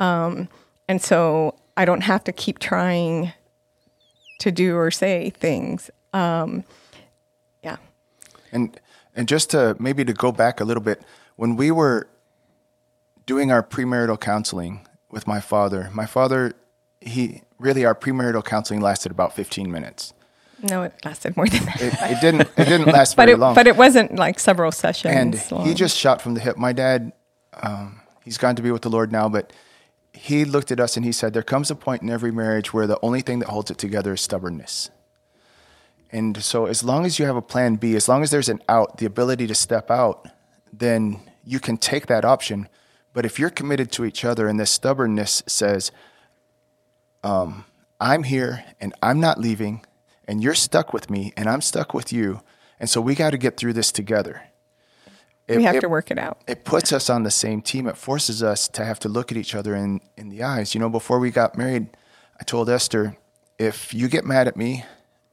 Um, 0.00 0.48
and 0.86 1.00
so 1.00 1.54
I 1.76 1.84
don't 1.84 2.02
have 2.02 2.24
to 2.24 2.32
keep 2.32 2.58
trying 2.58 3.32
to 4.38 4.52
do 4.52 4.76
or 4.76 4.90
say 4.90 5.30
things. 5.30 5.90
Um, 6.12 6.64
yeah. 7.62 7.76
And 8.52 8.78
and 9.16 9.28
just 9.28 9.50
to 9.50 9.76
maybe 9.78 10.04
to 10.04 10.12
go 10.12 10.32
back 10.32 10.60
a 10.60 10.64
little 10.64 10.82
bit, 10.82 11.02
when 11.36 11.56
we 11.56 11.70
were 11.70 12.08
doing 13.26 13.50
our 13.50 13.62
premarital 13.62 14.20
counseling 14.20 14.86
with 15.10 15.26
my 15.26 15.40
father, 15.40 15.90
my 15.92 16.06
father, 16.06 16.52
he 17.00 17.42
really 17.58 17.84
our 17.84 17.94
premarital 17.94 18.44
counseling 18.44 18.80
lasted 18.80 19.10
about 19.12 19.34
15 19.34 19.70
minutes. 19.70 20.12
No, 20.62 20.82
it 20.82 20.94
lasted 21.04 21.36
more 21.36 21.46
than 21.46 21.64
that. 21.64 21.80
It, 21.80 21.94
it 22.00 22.20
didn't. 22.20 22.40
It 22.56 22.64
didn't 22.64 22.86
last 22.86 23.16
but 23.16 23.24
very 23.24 23.34
it 23.34 23.38
long. 23.38 23.54
but 23.54 23.66
it 23.66 23.76
wasn't 23.76 24.14
like 24.16 24.38
several 24.38 24.72
sessions. 24.72 25.14
and 25.14 25.52
long. 25.52 25.66
he 25.66 25.74
just 25.74 25.96
shot 25.96 26.22
from 26.22 26.34
the 26.34 26.40
hip. 26.40 26.56
My 26.56 26.72
dad, 26.72 27.12
um, 27.54 28.00
he's 28.24 28.38
gone 28.38 28.56
to 28.56 28.62
be 28.62 28.70
with 28.70 28.82
the 28.82 28.88
Lord 28.88 29.12
now, 29.12 29.28
but 29.28 29.52
he 30.14 30.44
looked 30.44 30.70
at 30.70 30.80
us 30.80 30.96
and 30.96 31.04
he 31.04 31.12
said, 31.12 31.32
"There 31.32 31.42
comes 31.42 31.70
a 31.70 31.74
point 31.74 32.02
in 32.02 32.10
every 32.10 32.30
marriage 32.30 32.72
where 32.72 32.86
the 32.86 32.98
only 33.02 33.20
thing 33.20 33.40
that 33.40 33.48
holds 33.48 33.70
it 33.70 33.78
together 33.78 34.14
is 34.14 34.20
stubbornness." 34.20 34.90
And 36.10 36.42
so, 36.42 36.66
as 36.66 36.84
long 36.84 37.04
as 37.04 37.18
you 37.18 37.26
have 37.26 37.36
a 37.36 37.42
plan 37.42 37.74
B, 37.74 37.96
as 37.96 38.08
long 38.08 38.22
as 38.22 38.30
there's 38.30 38.48
an 38.48 38.62
out, 38.68 38.98
the 38.98 39.06
ability 39.06 39.48
to 39.48 39.54
step 39.54 39.90
out, 39.90 40.28
then 40.72 41.20
you 41.44 41.58
can 41.58 41.76
take 41.76 42.06
that 42.06 42.24
option. 42.24 42.68
But 43.12 43.26
if 43.26 43.38
you're 43.38 43.50
committed 43.50 43.90
to 43.92 44.04
each 44.04 44.24
other 44.24 44.48
and 44.48 44.58
this 44.58 44.70
stubbornness 44.70 45.42
says, 45.46 45.90
um, 47.22 47.64
I'm 48.00 48.22
here 48.22 48.64
and 48.80 48.94
I'm 49.02 49.18
not 49.18 49.40
leaving, 49.40 49.84
and 50.26 50.42
you're 50.42 50.54
stuck 50.54 50.92
with 50.92 51.10
me 51.10 51.32
and 51.36 51.48
I'm 51.48 51.60
stuck 51.60 51.94
with 51.94 52.12
you, 52.12 52.42
and 52.78 52.88
so 52.88 53.00
we 53.00 53.14
got 53.14 53.30
to 53.30 53.38
get 53.38 53.56
through 53.56 53.72
this 53.72 53.90
together. 53.90 54.42
It, 55.46 55.58
we 55.58 55.64
have 55.64 55.76
it- 55.76 55.80
to 55.82 55.88
work 55.88 56.10
it 56.10 56.18
out. 56.18 56.38
it 56.46 56.64
puts 56.64 56.92
us 56.92 57.10
on 57.10 57.22
the 57.22 57.30
same 57.30 57.60
team. 57.60 57.86
It 57.86 57.96
forces 57.96 58.42
us 58.42 58.66
to 58.68 58.84
have 58.84 58.98
to 59.00 59.08
look 59.08 59.30
at 59.30 59.36
each 59.38 59.54
other 59.54 59.74
in, 59.74 60.00
in 60.16 60.28
the 60.30 60.42
eyes. 60.42 60.74
You 60.74 60.80
know, 60.80 60.88
before 60.88 61.18
we 61.18 61.30
got 61.30 61.56
married, 61.58 61.88
I 62.40 62.44
told 62.44 62.70
Esther, 62.70 63.16
if 63.58 63.92
you 63.92 64.08
get 64.08 64.24
mad 64.24 64.48
at 64.48 64.56
me 64.56 64.84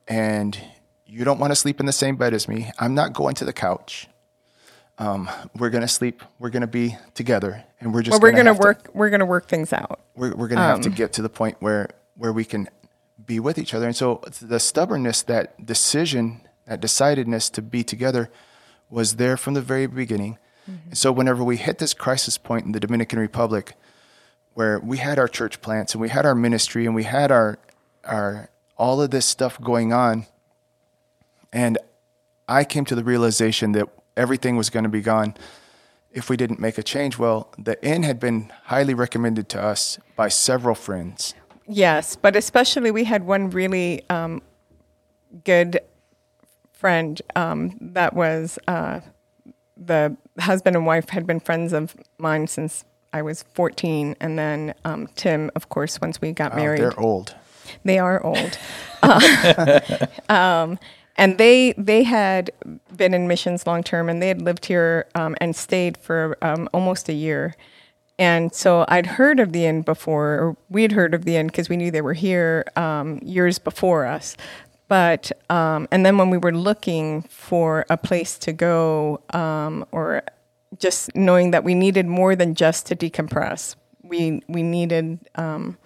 and 0.08 0.58
you 1.06 1.24
don't 1.24 1.40
want 1.40 1.52
to 1.52 1.56
sleep 1.56 1.80
in 1.80 1.86
the 1.86 1.92
same 1.94 2.18
bed 2.18 2.34
as 2.34 2.48
me, 2.48 2.72
I'm 2.78 2.94
not 2.94 3.14
going 3.14 3.36
to 3.36 3.46
the 3.46 3.54
couch. 3.54 4.08
Um, 4.98 5.30
we're 5.58 5.70
gonna 5.72 5.88
sleep. 5.88 6.22
We're 6.38 6.52
gonna 6.52 6.68
be 6.68 6.96
together, 7.16 7.64
and 7.80 7.92
we're 7.94 8.04
just. 8.04 8.12
Well, 8.12 8.32
we're 8.32 8.38
gonna 8.38 8.54
work. 8.54 8.90
we're 8.94 9.10
gonna 9.10 9.26
work 9.26 9.48
things 9.48 9.74
out. 9.74 10.00
we're, 10.16 10.36
we're 10.36 10.48
gonna 10.48 10.62
have 10.62 10.82
to 10.82 10.90
Um, 10.90 10.96
get 10.96 11.14
to 11.14 11.24
the 11.24 11.30
point 11.30 11.58
where 11.60 11.90
where 12.16 12.32
we 12.32 12.46
can 12.46 12.70
be 13.26 13.40
with 13.40 13.58
each 13.58 13.74
other. 13.74 13.88
And 13.88 13.96
so 13.96 14.22
the 14.42 14.60
stubbornness, 14.60 15.24
that 15.24 15.66
decision, 15.66 16.42
that 16.68 16.82
decidedness 16.82 17.50
to 17.54 17.62
be 17.64 17.84
together, 17.84 18.30
was 18.92 19.16
there 19.16 19.38
from 19.38 19.56
the 19.56 19.62
very 19.62 19.88
beginning. 19.88 20.38
And 20.68 20.98
so 20.98 21.12
whenever 21.12 21.44
we 21.44 21.58
hit 21.58 21.80
this 21.80 21.94
crisis 21.94 22.38
point 22.38 22.66
in 22.66 22.72
the 22.72 22.80
Dominican 22.80 23.20
Republic, 23.20 23.74
where 24.54 24.80
we 24.80 24.98
had 24.98 25.18
our 25.18 25.28
church 25.28 25.62
plants 25.62 25.94
and 25.94 26.02
we 26.02 26.10
had 26.10 26.26
our 26.26 26.36
ministry 26.36 26.86
and 26.86 26.94
we 26.94 27.04
had 27.04 27.32
our 27.32 27.58
our 28.04 28.50
all 28.78 29.02
of 29.02 29.12
this 29.12 29.26
stuff 29.26 29.60
going 29.62 29.94
on, 29.94 30.26
and 31.52 31.78
I 32.48 32.64
came 32.64 32.86
to 32.86 32.96
the 32.96 33.04
realization 33.04 33.74
that 33.74 33.88
everything 34.16 34.56
was 34.56 34.70
going 34.70 34.84
to 34.84 34.90
be 34.90 35.02
gone 35.02 35.36
if 36.12 36.30
we 36.30 36.38
didn't 36.38 36.60
make 36.60 36.78
a 36.78 36.84
change. 36.84 37.18
Well, 37.18 37.54
the 37.58 37.84
inn 37.84 38.04
had 38.04 38.20
been 38.20 38.52
highly 38.66 38.94
recommended 38.94 39.50
to 39.50 39.62
us 39.62 40.00
by 40.16 40.28
several 40.28 40.76
friends. 40.76 41.34
Yes, 41.68 42.16
but 42.16 42.36
especially 42.36 42.92
we 42.92 43.06
had 43.06 43.26
one 43.26 43.50
really 43.50 44.04
um, 44.10 44.42
good 45.44 45.80
friend 46.82 47.22
um, 47.36 47.78
that 47.80 48.14
was 48.14 48.58
uh, 48.68 49.00
the 49.78 50.18
husband 50.40 50.76
and 50.76 50.86
wife 50.86 51.10
had 51.10 51.26
been 51.28 51.40
friends 51.40 51.74
of 51.74 51.96
mine 52.18 52.48
since 52.48 52.84
I 53.14 53.22
was 53.22 53.44
14, 53.54 54.16
and 54.20 54.40
then 54.40 54.74
um, 54.84 55.08
Tim, 55.16 55.52
of 55.56 55.70
course, 55.70 56.02
once 56.02 56.20
we 56.22 56.32
got 56.32 56.52
Wow, 56.52 56.58
married. 56.58 56.82
they're 56.82 57.00
old. 57.00 57.36
They 57.86 58.00
are 58.00 58.24
old. 58.26 58.58
Uh, 59.04 60.06
um, 60.30 60.78
and 61.18 61.38
they 61.40 61.74
they 61.76 62.04
had 62.04 62.52
been 62.96 63.14
in 63.16 63.28
missions 63.28 63.66
long 63.66 63.82
term, 63.84 64.10
and 64.10 64.22
they 64.22 64.28
had 64.28 64.42
lived 64.44 64.66
here 64.66 65.08
um, 65.16 65.36
and 65.42 65.56
stayed 65.56 65.98
for 65.98 66.38
um, 66.44 66.70
almost 66.72 67.10
a 67.10 67.14
year. 67.14 67.56
And 68.20 68.54
so 68.54 68.86
I'd 68.88 69.08
heard 69.18 69.40
of 69.40 69.52
the 69.54 69.66
inn 69.66 69.82
before, 69.82 70.28
or 70.40 70.58
we 70.70 70.84
had 70.84 70.92
heard 70.92 71.16
of 71.16 71.26
the 71.26 71.36
inn 71.36 71.48
because 71.48 71.68
we 71.68 71.78
knew 71.78 71.90
they 71.90 72.02
were 72.04 72.14
here 72.14 72.64
um, 72.76 73.18
years 73.24 73.58
before 73.58 74.06
us. 74.06 74.38
But 74.92 75.32
um, 75.50 75.88
and 75.90 76.06
then 76.06 76.18
when 76.18 76.30
we 76.30 76.38
were 76.38 76.52
looking 76.52 77.22
for 77.30 77.86
a 77.90 77.96
place 77.96 78.38
to 78.40 78.52
go, 78.52 79.22
um, 79.30 79.86
or 79.94 80.24
just 80.78 81.16
knowing 81.16 81.52
that 81.52 81.64
we 81.64 81.76
needed 81.76 82.08
more 82.08 82.36
than 82.36 82.56
just 82.56 82.88
to 82.88 82.96
decompress, 82.98 83.78
we 84.04 84.42
we 84.50 84.64
needed 84.64 85.20
um, 85.36 85.78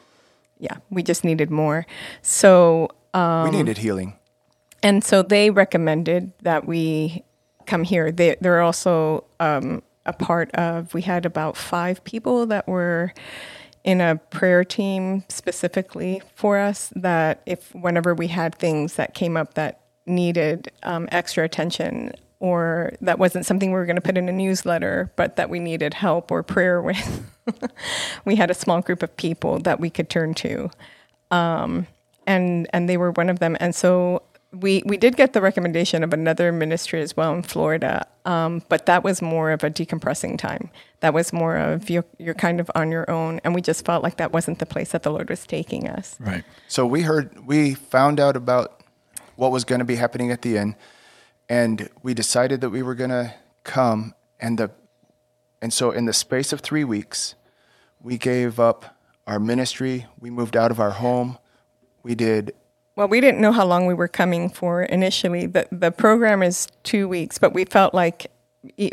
yeah, 0.58 0.78
we 0.90 1.04
just 1.04 1.24
needed 1.24 1.52
more. 1.52 1.86
So, 2.24 2.90
um, 3.14 3.52
we 3.52 3.58
needed 3.58 3.78
healing. 3.78 4.16
and 4.82 5.04
so 5.04 5.22
they 5.22 5.52
recommended 5.52 6.32
that 6.42 6.66
we 6.66 7.24
come 7.68 7.84
here. 7.84 8.12
They, 8.12 8.38
they're 8.42 8.62
also 8.62 9.26
um, 9.40 9.84
a 10.08 10.14
part 10.14 10.50
of, 10.56 10.96
we 10.96 11.04
had 11.04 11.28
about 11.28 11.58
five 11.58 12.04
people 12.04 12.48
that 12.48 12.68
were 12.68 13.14
in 13.86 14.02
a 14.02 14.18
prayer 14.32 14.66
team 14.66 15.24
specifically 15.30 16.22
for 16.36 16.58
us 16.58 16.92
that 16.96 17.42
if 17.46 17.74
whenever 17.76 18.14
we 18.16 18.28
had 18.28 18.56
things 18.56 18.96
that 18.96 19.14
came 19.14 19.38
up 19.38 19.54
that 19.54 19.80
needed 20.08 20.72
um, 20.84 21.08
extra 21.12 21.46
attention 21.46 22.12
or 22.40 22.92
that 23.00 23.20
wasn't 23.20 23.46
something 23.46 23.72
we 23.72 23.76
were 23.76 23.86
going 23.86 23.96
to 23.96 24.02
put 24.02 24.18
in 24.18 24.28
a 24.28 24.32
newsletter, 24.34 25.12
but 25.16 25.38
that 25.38 25.50
we 25.50 25.60
needed 25.60 25.94
help 25.94 26.32
or 26.32 26.44
prayer 26.44 26.82
with, 26.82 27.24
we 28.26 28.36
had 28.36 28.52
a 28.52 28.56
small 28.56 28.82
group 28.82 29.04
of 29.04 29.16
people 29.18 29.60
that 29.60 29.80
we 29.80 29.90
could 29.90 30.10
turn 30.10 30.34
to 30.34 30.70
um, 31.32 31.88
and 32.28 32.68
and 32.74 32.90
they 32.90 32.98
were 32.98 33.12
one 33.12 33.30
of 33.30 33.40
them. 33.40 33.56
And 33.60 33.76
so 33.76 34.24
we 34.60 34.84
we 34.86 34.98
did 34.98 35.16
get 35.16 35.34
the 35.34 35.42
recommendation 35.42 36.04
of 36.04 36.14
another 36.14 36.52
ministry 36.52 37.02
as 37.02 37.16
well 37.16 37.34
in 37.34 37.44
Florida, 37.44 38.08
um, 38.26 38.62
but 38.70 38.86
that 38.86 39.04
was 39.04 39.22
more 39.22 39.52
of 39.52 39.64
a 39.64 39.70
decompressing 39.70 40.38
time. 40.38 40.70
That 41.02 41.14
was 41.14 41.34
more 41.34 41.58
of 41.58 41.90
you're 41.90 42.06
you're 42.18 42.34
kind 42.34 42.60
of 42.60 42.72
on 42.76 42.92
your 42.92 43.10
own, 43.10 43.42
and 43.44 43.54
we 43.54 43.62
just 43.62 43.86
felt 43.86 44.04
like 44.04 44.18
that 44.18 44.32
wasn't 44.32 44.60
the 44.60 44.66
place 44.66 44.92
that 44.92 45.04
the 45.04 45.12
Lord 45.12 45.30
was 45.30 45.46
taking 45.46 45.88
us. 45.88 46.16
Right. 46.20 46.44
So 46.68 46.86
we 46.86 47.02
heard, 47.02 47.46
we 47.46 47.74
found 47.74 48.20
out 48.20 48.36
about 48.36 48.82
what 49.36 49.52
was 49.52 49.66
going 49.66 49.80
to 49.80 49.86
be 49.86 49.96
happening 49.96 50.32
at 50.32 50.42
the 50.42 50.58
inn, 50.58 50.76
and 51.50 51.90
we 52.02 52.14
decided 52.14 52.62
that 52.62 52.70
we 52.70 52.82
were 52.82 52.96
going 52.96 53.10
to 53.10 53.34
come. 53.64 54.14
And 54.40 54.58
the, 54.58 54.72
and 55.62 55.74
so 55.74 55.92
in 55.92 56.06
the 56.06 56.14
space 56.14 56.54
of 56.54 56.62
three 56.62 56.84
weeks, 56.84 57.36
we 58.02 58.18
gave 58.18 58.60
up 58.60 58.98
our 59.28 59.40
ministry. 59.40 60.06
We 60.20 60.30
moved 60.30 60.56
out 60.56 60.72
of 60.72 60.80
our 60.80 60.92
home. 60.92 61.38
We 62.04 62.16
did 62.16 62.54
Well, 62.96 63.10
we 63.10 63.20
didn't 63.20 63.42
know 63.42 63.52
how 63.52 63.66
long 63.66 63.88
we 63.88 63.94
were 63.94 64.08
coming 64.08 64.50
for 64.50 64.84
initially. 64.84 65.48
The 65.48 65.68
the 65.72 65.92
program 65.92 66.42
is 66.42 66.68
two 66.84 67.08
weeks, 67.10 67.38
but 67.38 67.54
we 67.54 67.66
felt 67.66 67.94
like 67.94 68.32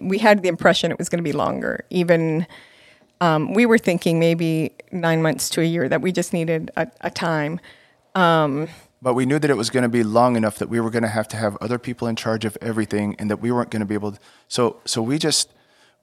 we 0.03 0.19
had 0.19 0.43
the 0.43 0.49
impression 0.49 0.91
it 0.91 0.99
was 0.99 1.09
going 1.09 1.21
to 1.21 1.25
be 1.25 1.33
longer. 1.33 1.85
Even 1.91 2.47
um, 3.21 3.55
we 3.55 3.65
were 3.65 3.79
thinking 3.79 4.19
maybe 4.19 4.73
nine 4.91 5.23
months 5.23 5.49
to 5.51 5.61
a 5.61 5.65
year. 5.65 5.89
That 5.89 6.01
we 6.03 6.11
just 6.11 6.33
needed 6.33 6.71
a, 6.77 6.89
a 7.03 7.11
time. 7.11 7.61
But 9.01 9.15
we 9.15 9.25
knew 9.25 9.39
that 9.39 9.51
it 9.51 9.57
was 9.57 9.71
going 9.71 9.83
to 9.83 9.89
be 9.89 10.03
long 10.03 10.37
enough 10.37 10.59
that 10.59 10.69
we 10.69 10.81
were 10.81 10.91
going 10.91 11.03
to 11.03 11.09
have 11.09 11.29
to 11.29 11.37
have 11.37 11.57
other 11.61 11.79
people 11.79 12.09
in 12.09 12.17
charge 12.17 12.45
of 12.45 12.57
everything, 12.61 13.15
and 13.19 13.31
that 13.31 13.39
we 13.39 13.53
weren't 13.53 13.71
going 13.71 13.81
to 13.81 13.87
be 13.87 13.95
able. 13.95 14.13
To, 14.13 14.19
so 14.49 14.81
so 14.85 15.01
we 15.01 15.19
just 15.19 15.53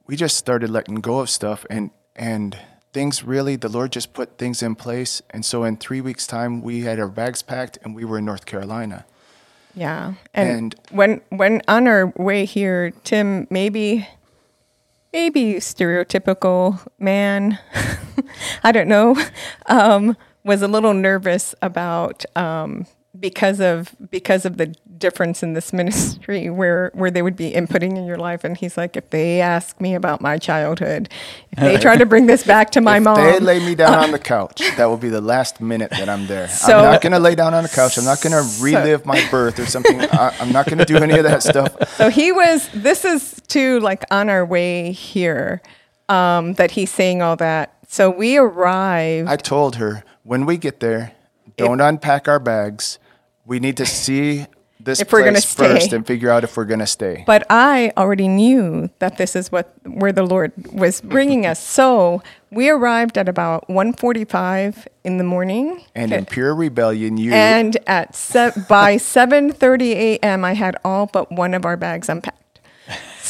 we 0.06 0.16
just 0.16 0.38
started 0.38 0.70
letting 0.70 0.96
go 0.96 1.20
of 1.20 1.28
stuff, 1.28 1.66
and 1.68 1.90
and 2.16 2.58
things 2.92 3.22
really 3.22 3.56
the 3.56 3.68
Lord 3.68 3.92
just 3.92 4.12
put 4.12 4.38
things 4.38 4.62
in 4.62 4.74
place, 4.74 5.22
and 5.30 5.44
so 5.44 5.64
in 5.64 5.76
three 5.76 6.00
weeks' 6.00 6.26
time 6.26 6.62
we 6.62 6.80
had 6.82 6.98
our 6.98 7.08
bags 7.08 7.42
packed 7.42 7.78
and 7.82 7.94
we 7.94 8.04
were 8.04 8.18
in 8.18 8.24
North 8.24 8.46
Carolina. 8.46 9.04
Yeah, 9.74 10.14
and, 10.34 10.48
And- 10.50 10.74
when 10.90 11.20
when 11.30 11.62
on 11.68 11.86
our 11.86 12.06
way 12.16 12.44
here, 12.44 12.90
Tim 13.04 13.46
maybe 13.50 14.08
maybe 15.12 15.54
stereotypical 15.54 16.86
man, 16.98 17.58
I 18.64 18.72
don't 18.72 18.88
know, 18.88 19.16
um, 19.66 20.16
was 20.44 20.62
a 20.62 20.68
little 20.68 20.94
nervous 20.94 21.54
about 21.62 22.24
um, 22.36 22.86
because 23.18 23.60
of 23.60 23.94
because 24.10 24.44
of 24.44 24.56
the 24.56 24.66
difference 24.98 25.42
in 25.42 25.54
this 25.54 25.72
ministry 25.80 26.48
where 26.50 26.90
where 26.94 27.10
they 27.10 27.22
would 27.22 27.36
be 27.36 27.52
inputting 27.52 27.96
in 27.96 28.06
your 28.06 28.16
life, 28.18 28.44
and 28.44 28.56
he's 28.56 28.76
like, 28.76 28.96
if 28.96 29.10
they 29.10 29.40
ask 29.40 29.80
me 29.80 29.94
about 29.94 30.20
my 30.20 30.38
childhood, 30.38 31.08
if 31.52 31.58
they 31.58 31.76
try 31.78 31.96
to 31.96 32.06
bring 32.06 32.26
this 32.26 32.44
back 32.44 32.70
to 32.70 32.80
my 32.90 32.98
if 32.98 33.02
mom, 33.02 33.16
they 33.16 33.40
lay 33.40 33.58
me 33.64 33.74
down 33.74 33.94
on 33.94 34.10
the 34.12 34.18
couch, 34.18 34.62
that 34.76 34.86
will 34.86 34.96
be 34.96 35.08
the 35.08 35.20
last 35.20 35.60
minute 35.60 35.90
that 35.90 36.08
I'm 36.08 36.26
there. 36.26 36.48
So- 36.48 36.78
I'm 36.78 36.92
not 36.92 37.02
going 37.02 37.12
to 37.12 37.18
lay 37.18 37.34
down 37.34 37.54
on 37.54 37.62
the 37.62 37.68
couch. 37.68 37.98
I'm 37.98 38.04
not 38.04 38.20
going 38.22 38.32
to 38.32 38.62
relive 38.62 39.04
my 39.06 39.26
birth 39.30 39.58
or 39.58 39.66
something. 39.66 40.00
I, 40.00 40.34
I'm 40.40 40.52
not 40.52 40.66
going 40.66 40.78
to 40.78 40.84
do 40.84 40.96
any 40.96 41.18
of 41.18 41.24
that 41.24 41.42
stuff. 41.42 41.96
So 41.96 42.08
he 42.10 42.32
was. 42.32 42.68
This 42.74 43.04
is 43.04 43.40
too 43.48 43.80
like 43.80 44.04
on 44.10 44.28
our 44.28 44.44
way 44.44 44.92
here 44.92 45.60
um, 46.08 46.54
that 46.54 46.72
he's 46.72 46.90
saying 46.90 47.22
all 47.22 47.36
that. 47.36 47.76
So 47.88 48.10
we 48.10 48.36
arrived. 48.36 49.28
I 49.28 49.36
told 49.36 49.76
her 49.76 50.04
when 50.22 50.46
we 50.46 50.56
get 50.56 50.80
there, 50.80 51.12
don't 51.66 51.80
unpack 51.80 52.28
our 52.28 52.38
bags. 52.38 52.98
We 53.44 53.60
need 53.60 53.76
to 53.78 53.86
see 53.86 54.46
this 54.82 55.00
if 55.00 55.12
we're 55.12 55.20
to 55.24 55.32
place 55.32 55.52
first 55.52 55.86
stay. 55.86 55.96
and 55.96 56.06
figure 56.06 56.30
out 56.30 56.42
if 56.44 56.56
we're 56.56 56.64
going 56.64 56.80
to 56.80 56.86
stay. 56.86 57.24
But 57.26 57.46
I 57.50 57.92
already 57.96 58.28
knew 58.28 58.88
that 58.98 59.18
this 59.18 59.36
is 59.36 59.52
what 59.52 59.74
where 59.84 60.12
the 60.12 60.22
Lord 60.22 60.52
was 60.72 61.00
bringing 61.00 61.44
us. 61.46 61.62
So 61.62 62.22
we 62.50 62.70
arrived 62.70 63.18
at 63.18 63.28
about 63.28 63.68
1:45 63.68 64.86
in 65.04 65.18
the 65.18 65.24
morning. 65.24 65.82
And 65.94 66.12
in 66.12 66.24
pure 66.24 66.54
rebellion, 66.54 67.16
you 67.16 67.32
And 67.32 67.76
at 67.86 68.14
se- 68.14 68.52
by 68.68 68.96
7:30 68.96 69.92
a.m., 69.92 70.44
I 70.44 70.54
had 70.54 70.76
all 70.84 71.06
but 71.06 71.30
one 71.30 71.54
of 71.54 71.64
our 71.64 71.76
bags 71.76 72.08
unpacked. 72.08 72.36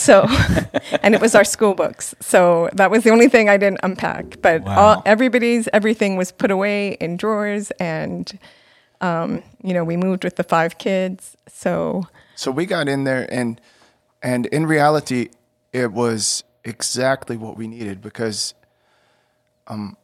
So, 0.01 0.27
and 1.03 1.15
it 1.15 1.21
was 1.21 1.35
our 1.35 1.45
school 1.45 1.75
books. 1.75 2.15
So 2.21 2.71
that 2.73 2.91
was 2.91 3.05
the 3.05 3.11
only 3.11 3.29
thing 3.29 3.49
I 3.51 3.59
didn't 3.59 3.81
unpack. 3.83 4.41
But 4.41 4.63
Wow. 4.63 4.79
all 4.79 5.03
everybody's 5.05 5.69
everything 5.75 6.17
was 6.17 6.33
put 6.33 6.51
away 6.51 6.93
in 7.01 7.17
drawers, 7.19 7.71
and 7.73 8.39
um, 9.03 9.43
you 9.63 9.75
know 9.75 9.85
we 9.85 9.97
moved 9.97 10.25
with 10.25 10.37
the 10.37 10.45
five 10.45 10.79
kids. 10.79 11.37
So 11.49 12.05
So 12.35 12.51
we 12.51 12.65
got 12.67 12.89
in 12.89 13.05
there, 13.05 13.27
and 13.31 13.61
and 14.23 14.47
in 14.47 14.65
reality, 14.67 15.29
it 15.73 15.93
was 15.93 16.45
exactly 16.65 17.37
what 17.37 17.57
we 17.57 17.67
needed 17.69 18.01
because, 18.01 18.55
um, 19.67 19.97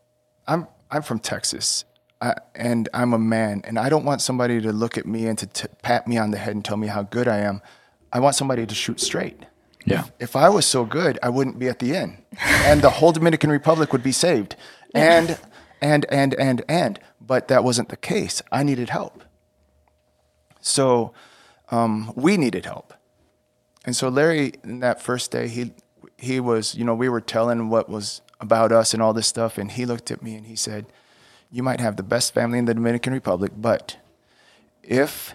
I'm 0.46 0.66
I'm 0.90 1.02
from 1.02 1.18
Texas, 1.20 1.84
I, 2.20 2.34
and 2.54 2.88
I'm 2.94 3.12
a 3.14 3.18
man, 3.18 3.62
and 3.64 3.78
I 3.78 3.88
don't 3.88 4.04
want 4.04 4.20
somebody 4.20 4.60
to 4.60 4.72
look 4.72 4.96
at 4.98 5.06
me 5.06 5.26
and 5.26 5.38
to 5.38 5.46
t- 5.46 5.68
pat 5.82 6.06
me 6.06 6.18
on 6.18 6.30
the 6.32 6.38
head 6.38 6.54
and 6.54 6.64
tell 6.64 6.76
me 6.76 6.86
how 6.86 7.02
good 7.02 7.28
I 7.28 7.38
am. 7.38 7.60
I 8.12 8.20
want 8.20 8.34
somebody 8.36 8.66
to 8.66 8.74
shoot 8.74 9.00
straight. 9.00 9.40
Yeah. 9.86 10.04
If 10.18 10.34
I 10.34 10.48
was 10.48 10.66
so 10.66 10.84
good, 10.84 11.18
I 11.22 11.28
wouldn't 11.28 11.58
be 11.58 11.68
at 11.68 11.78
the 11.78 11.94
inn, 11.94 12.18
and 12.40 12.82
the 12.82 12.90
whole 12.90 13.12
Dominican 13.12 13.50
Republic 13.50 13.92
would 13.92 14.02
be 14.02 14.12
saved, 14.12 14.56
and 14.94 15.38
and 15.80 16.04
and 16.10 16.34
and 16.34 16.64
and. 16.68 16.98
But 17.20 17.48
that 17.48 17.62
wasn't 17.64 17.88
the 17.88 17.96
case. 17.96 18.42
I 18.50 18.62
needed 18.64 18.90
help. 18.90 19.22
So 20.60 21.12
um, 21.70 22.12
we 22.16 22.36
needed 22.36 22.66
help. 22.66 22.94
And 23.84 23.94
so 23.94 24.08
Larry, 24.08 24.54
in 24.64 24.80
that 24.80 25.00
first 25.00 25.30
day, 25.30 25.46
he 25.46 25.72
he 26.18 26.40
was, 26.40 26.74
you 26.74 26.84
know, 26.84 26.94
we 26.94 27.08
were 27.08 27.20
telling 27.20 27.68
what 27.68 27.88
was 27.88 28.22
about 28.40 28.72
us 28.72 28.92
and 28.92 29.00
all 29.02 29.12
this 29.12 29.28
stuff, 29.28 29.56
and 29.56 29.70
he 29.70 29.86
looked 29.86 30.10
at 30.10 30.20
me 30.20 30.34
and 30.34 30.46
he 30.46 30.56
said, 30.56 30.86
"You 31.50 31.62
might 31.62 31.80
have 31.80 31.96
the 31.96 32.02
best 32.02 32.34
family 32.34 32.58
in 32.58 32.64
the 32.64 32.74
Dominican 32.74 33.12
Republic, 33.12 33.52
but 33.56 33.96
if 34.82 35.34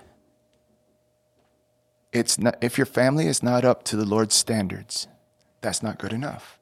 it's 2.11 2.37
not, 2.37 2.57
if 2.61 2.77
your 2.77 2.85
family 2.85 3.27
is 3.27 3.41
not 3.41 3.63
up 3.63 3.83
to 3.85 3.95
the 3.95 4.05
Lord's 4.05 4.35
standards, 4.35 5.07
that's 5.61 5.81
not 5.81 5.99
good 5.99 6.13
enough." 6.13 6.59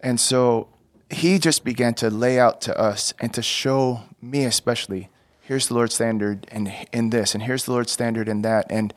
And 0.00 0.20
so 0.20 0.68
he 1.10 1.38
just 1.38 1.64
began 1.64 1.94
to 1.94 2.10
lay 2.10 2.38
out 2.38 2.60
to 2.62 2.78
us 2.78 3.14
and 3.20 3.32
to 3.34 3.42
show 3.42 4.02
me 4.20 4.44
especially 4.44 5.08
here's 5.40 5.68
the 5.68 5.74
Lord's 5.74 5.94
standard 5.94 6.46
in 6.50 6.72
in 6.92 7.10
this 7.10 7.34
and 7.34 7.44
here's 7.44 7.64
the 7.64 7.72
Lord's 7.72 7.92
standard 7.92 8.28
in 8.28 8.42
that 8.42 8.66
and 8.70 8.92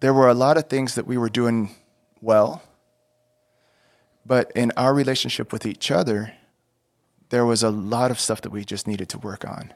there 0.00 0.12
were 0.12 0.28
a 0.28 0.34
lot 0.34 0.58
of 0.58 0.68
things 0.68 0.94
that 0.94 1.06
we 1.06 1.16
were 1.16 1.30
doing 1.30 1.74
well 2.20 2.62
but 4.26 4.52
in 4.54 4.72
our 4.76 4.92
relationship 4.92 5.52
with 5.52 5.64
each 5.64 5.90
other 5.90 6.34
there 7.32 7.46
was 7.46 7.62
a 7.62 7.70
lot 7.70 8.10
of 8.10 8.20
stuff 8.20 8.42
that 8.42 8.52
we 8.52 8.62
just 8.62 8.86
needed 8.86 9.08
to 9.08 9.18
work 9.18 9.42
on. 9.42 9.72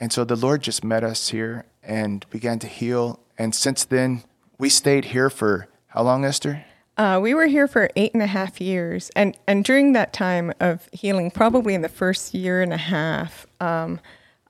And 0.00 0.12
so 0.12 0.24
the 0.24 0.36
Lord 0.36 0.62
just 0.62 0.82
met 0.82 1.04
us 1.04 1.28
here 1.28 1.64
and 1.82 2.28
began 2.30 2.58
to 2.60 2.66
heal. 2.66 3.20
And 3.38 3.54
since 3.54 3.84
then 3.84 4.24
we 4.58 4.68
stayed 4.68 5.06
here 5.06 5.30
for 5.30 5.68
how 5.88 6.02
long 6.02 6.24
Esther? 6.24 6.64
Uh, 6.96 7.18
we 7.22 7.34
were 7.34 7.46
here 7.46 7.66
for 7.66 7.90
eight 7.96 8.12
and 8.12 8.22
a 8.22 8.26
half 8.26 8.60
years, 8.60 9.10
and 9.16 9.36
and 9.46 9.64
during 9.64 9.92
that 9.94 10.12
time 10.12 10.52
of 10.60 10.88
healing, 10.92 11.30
probably 11.30 11.74
in 11.74 11.80
the 11.80 11.88
first 11.88 12.34
year 12.34 12.60
and 12.60 12.72
a 12.72 12.76
half, 12.76 13.46
um, 13.60 13.98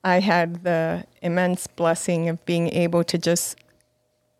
I 0.03 0.19
had 0.19 0.65
the 0.65 1.05
immense 1.23 1.69
blessing 1.69 2.29
of 2.29 2.45
being 2.45 2.69
able 2.71 3.05
to 3.05 3.17
just 3.17 3.57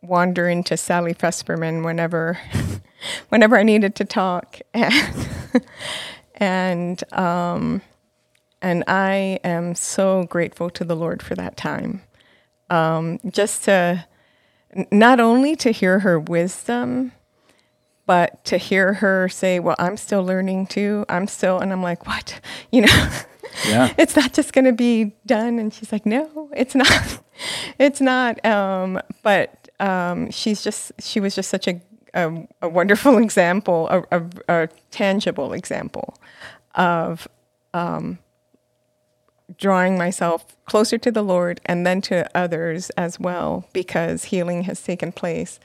wander 0.03 0.49
into 0.49 0.77
Sally 0.77 1.15
Fesperman 1.15 1.85
whenever, 1.85 2.41
whenever 3.29 3.57
I 3.57 3.63
needed 3.63 3.95
to 3.97 4.05
talk, 4.05 4.61
and 4.75 5.29
and 6.37 7.13
um, 7.15 7.83
and 8.63 8.85
I 8.87 9.41
am 9.45 9.75
so 9.75 10.25
grateful 10.25 10.71
to 10.71 10.85
the 10.85 10.97
Lord 10.97 11.23
for 11.23 11.35
that 11.35 11.57
time. 11.57 12.03
Um, 12.71 13.19
just 13.29 13.65
to 13.65 14.07
not 14.91 15.21
only 15.21 15.55
to 15.57 15.71
hear 15.71 15.99
her 16.01 16.19
wisdom 16.19 17.13
but 18.07 18.45
to 18.45 18.57
hear 18.59 18.95
her 18.95 19.29
say, 19.29 19.61
"Well, 19.61 19.77
I'm 19.79 19.97
still 19.97 20.25
learning 20.25 20.67
too. 20.67 21.05
I'm 21.09 21.27
still," 21.29 21.59
and 21.61 21.73
I'm 21.73 21.83
like, 21.83 22.07
"What?" 22.07 22.41
You 22.73 22.83
know, 22.83 23.09
Yeah. 23.69 23.93
it's 23.99 24.17
not 24.17 24.33
just 24.33 24.53
going 24.53 24.65
to 24.65 24.73
be 24.73 25.15
done. 25.27 25.59
And 25.59 25.73
she's 25.73 25.93
like, 25.93 26.05
"No, 26.05 26.51
it's 26.55 26.75
not. 26.75 27.21
it's 27.79 28.01
not." 28.01 28.45
Um, 28.45 29.01
but 29.23 29.69
um, 29.79 30.31
she's 30.31 30.63
just 30.65 30.93
she 31.01 31.21
was 31.21 31.35
just 31.35 31.49
such 31.49 31.69
a 31.69 31.81
a, 32.15 32.47
a 32.63 32.69
wonderful 32.69 33.19
example, 33.19 33.89
a, 33.89 34.03
a, 34.19 34.23
a 34.49 34.69
tangible 34.91 35.53
example 35.53 36.15
of 36.75 37.29
um, 37.73 38.19
drawing 39.59 39.99
myself 39.99 40.57
closer 40.67 40.99
to 40.99 41.11
the 41.11 41.23
Lord 41.23 41.61
and 41.67 41.87
then 41.87 42.01
to 42.03 42.29
others 42.37 42.91
as 42.91 43.21
well, 43.21 43.67
because 43.73 44.25
healing 44.25 44.63
has 44.63 44.83
taken 44.83 45.13
place. 45.13 45.61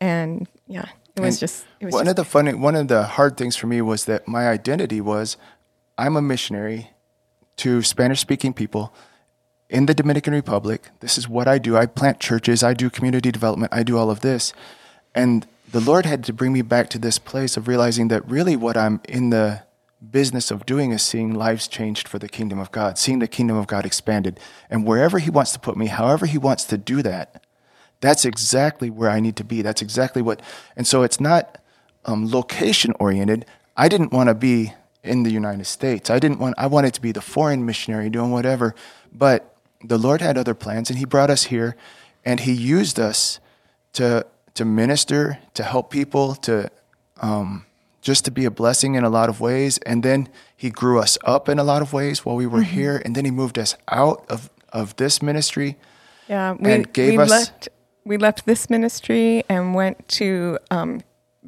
And 0.00 0.48
yeah, 0.66 0.86
it 1.16 1.20
was 1.20 1.34
And 1.34 1.40
just 1.40 1.66
it 1.80 1.86
was 1.86 1.94
one 1.94 2.04
just 2.06 2.10
of 2.10 2.16
the 2.16 2.24
funny, 2.24 2.54
one 2.54 2.76
of 2.76 2.88
the 2.88 3.02
hard 3.02 3.36
things 3.36 3.56
for 3.56 3.66
me 3.66 3.82
was 3.82 4.06
that 4.06 4.26
my 4.26 4.48
identity 4.48 5.00
was, 5.00 5.36
I'm 5.98 6.16
a 6.16 6.22
missionary 6.22 6.90
to 7.56 7.82
Spanish-speaking 7.82 8.54
people 8.54 8.94
in 9.68 9.86
the 9.86 9.94
Dominican 9.94 10.32
Republic. 10.32 10.88
This 11.00 11.18
is 11.18 11.28
what 11.28 11.46
I 11.46 11.58
do. 11.58 11.76
I 11.76 11.84
plant 11.86 12.18
churches. 12.20 12.62
I 12.62 12.72
do 12.72 12.88
community 12.88 13.30
development. 13.30 13.74
I 13.74 13.82
do 13.82 13.98
all 13.98 14.10
of 14.10 14.20
this, 14.20 14.54
and 15.14 15.46
the 15.70 15.80
Lord 15.80 16.06
had 16.06 16.24
to 16.24 16.32
bring 16.32 16.52
me 16.52 16.62
back 16.62 16.88
to 16.90 16.98
this 16.98 17.18
place 17.18 17.56
of 17.56 17.68
realizing 17.68 18.08
that 18.08 18.28
really 18.28 18.56
what 18.56 18.76
I'm 18.76 19.00
in 19.08 19.30
the 19.30 19.62
business 20.08 20.50
of 20.50 20.66
doing 20.66 20.92
is 20.92 21.02
seeing 21.02 21.34
lives 21.34 21.68
changed 21.68 22.08
for 22.08 22.18
the 22.18 22.28
kingdom 22.28 22.58
of 22.58 22.72
God, 22.72 22.98
seeing 22.98 23.18
the 23.18 23.28
kingdom 23.28 23.56
of 23.56 23.66
God 23.66 23.84
expanded, 23.84 24.40
and 24.68 24.86
wherever 24.86 25.18
He 25.18 25.30
wants 25.30 25.52
to 25.52 25.58
put 25.58 25.76
me, 25.76 25.86
however 25.86 26.26
He 26.26 26.38
wants 26.38 26.64
to 26.64 26.78
do 26.78 27.02
that, 27.02 27.44
that's 28.00 28.24
exactly 28.24 28.88
where 28.88 29.10
I 29.10 29.20
need 29.20 29.36
to 29.36 29.44
be. 29.44 29.60
That's 29.62 29.82
exactly 29.82 30.22
what, 30.22 30.40
and 30.74 30.86
so 30.86 31.02
it's 31.02 31.20
not 31.20 31.58
um, 32.06 32.30
location 32.30 32.94
oriented. 32.98 33.44
I 33.76 33.88
didn't 33.88 34.12
want 34.12 34.28
to 34.28 34.34
be 34.34 34.72
in 35.02 35.22
the 35.22 35.30
United 35.30 35.66
States. 35.66 36.10
I 36.10 36.18
didn't 36.18 36.38
want. 36.38 36.54
I 36.58 36.66
wanted 36.66 36.94
to 36.94 37.00
be 37.00 37.12
the 37.12 37.20
foreign 37.20 37.64
missionary 37.64 38.10
doing 38.10 38.30
whatever. 38.30 38.74
But 39.12 39.54
the 39.82 39.98
Lord 39.98 40.20
had 40.20 40.36
other 40.36 40.54
plans, 40.54 40.90
and 40.90 40.98
He 40.98 41.04
brought 41.04 41.30
us 41.30 41.44
here, 41.44 41.76
and 42.24 42.40
He 42.40 42.52
used 42.52 42.98
us 42.98 43.40
to 43.94 44.26
to 44.54 44.64
minister, 44.64 45.38
to 45.54 45.62
help 45.62 45.90
people, 45.90 46.34
to 46.34 46.70
um, 47.20 47.64
just 48.00 48.24
to 48.24 48.30
be 48.30 48.44
a 48.44 48.50
blessing 48.50 48.94
in 48.94 49.04
a 49.04 49.10
lot 49.10 49.28
of 49.28 49.40
ways. 49.40 49.78
And 49.78 50.02
then 50.02 50.28
He 50.56 50.70
grew 50.70 50.98
us 50.98 51.18
up 51.24 51.48
in 51.48 51.58
a 51.58 51.64
lot 51.64 51.82
of 51.82 51.92
ways 51.92 52.24
while 52.24 52.36
we 52.36 52.46
were 52.46 52.62
here, 52.62 53.00
and 53.04 53.14
then 53.14 53.24
He 53.24 53.30
moved 53.30 53.58
us 53.58 53.76
out 53.88 54.24
of 54.28 54.50
of 54.72 54.96
this 54.96 55.20
ministry. 55.20 55.76
Yeah, 56.28 56.52
we, 56.52 56.72
and 56.72 56.92
gave 56.92 57.12
we 57.12 57.18
us- 57.18 57.30
left 57.30 57.68
we 58.04 58.16
left 58.16 58.46
this 58.46 58.70
ministry 58.70 59.44
and 59.48 59.74
went 59.74 60.08
to 60.08 60.58
um, 60.70 61.00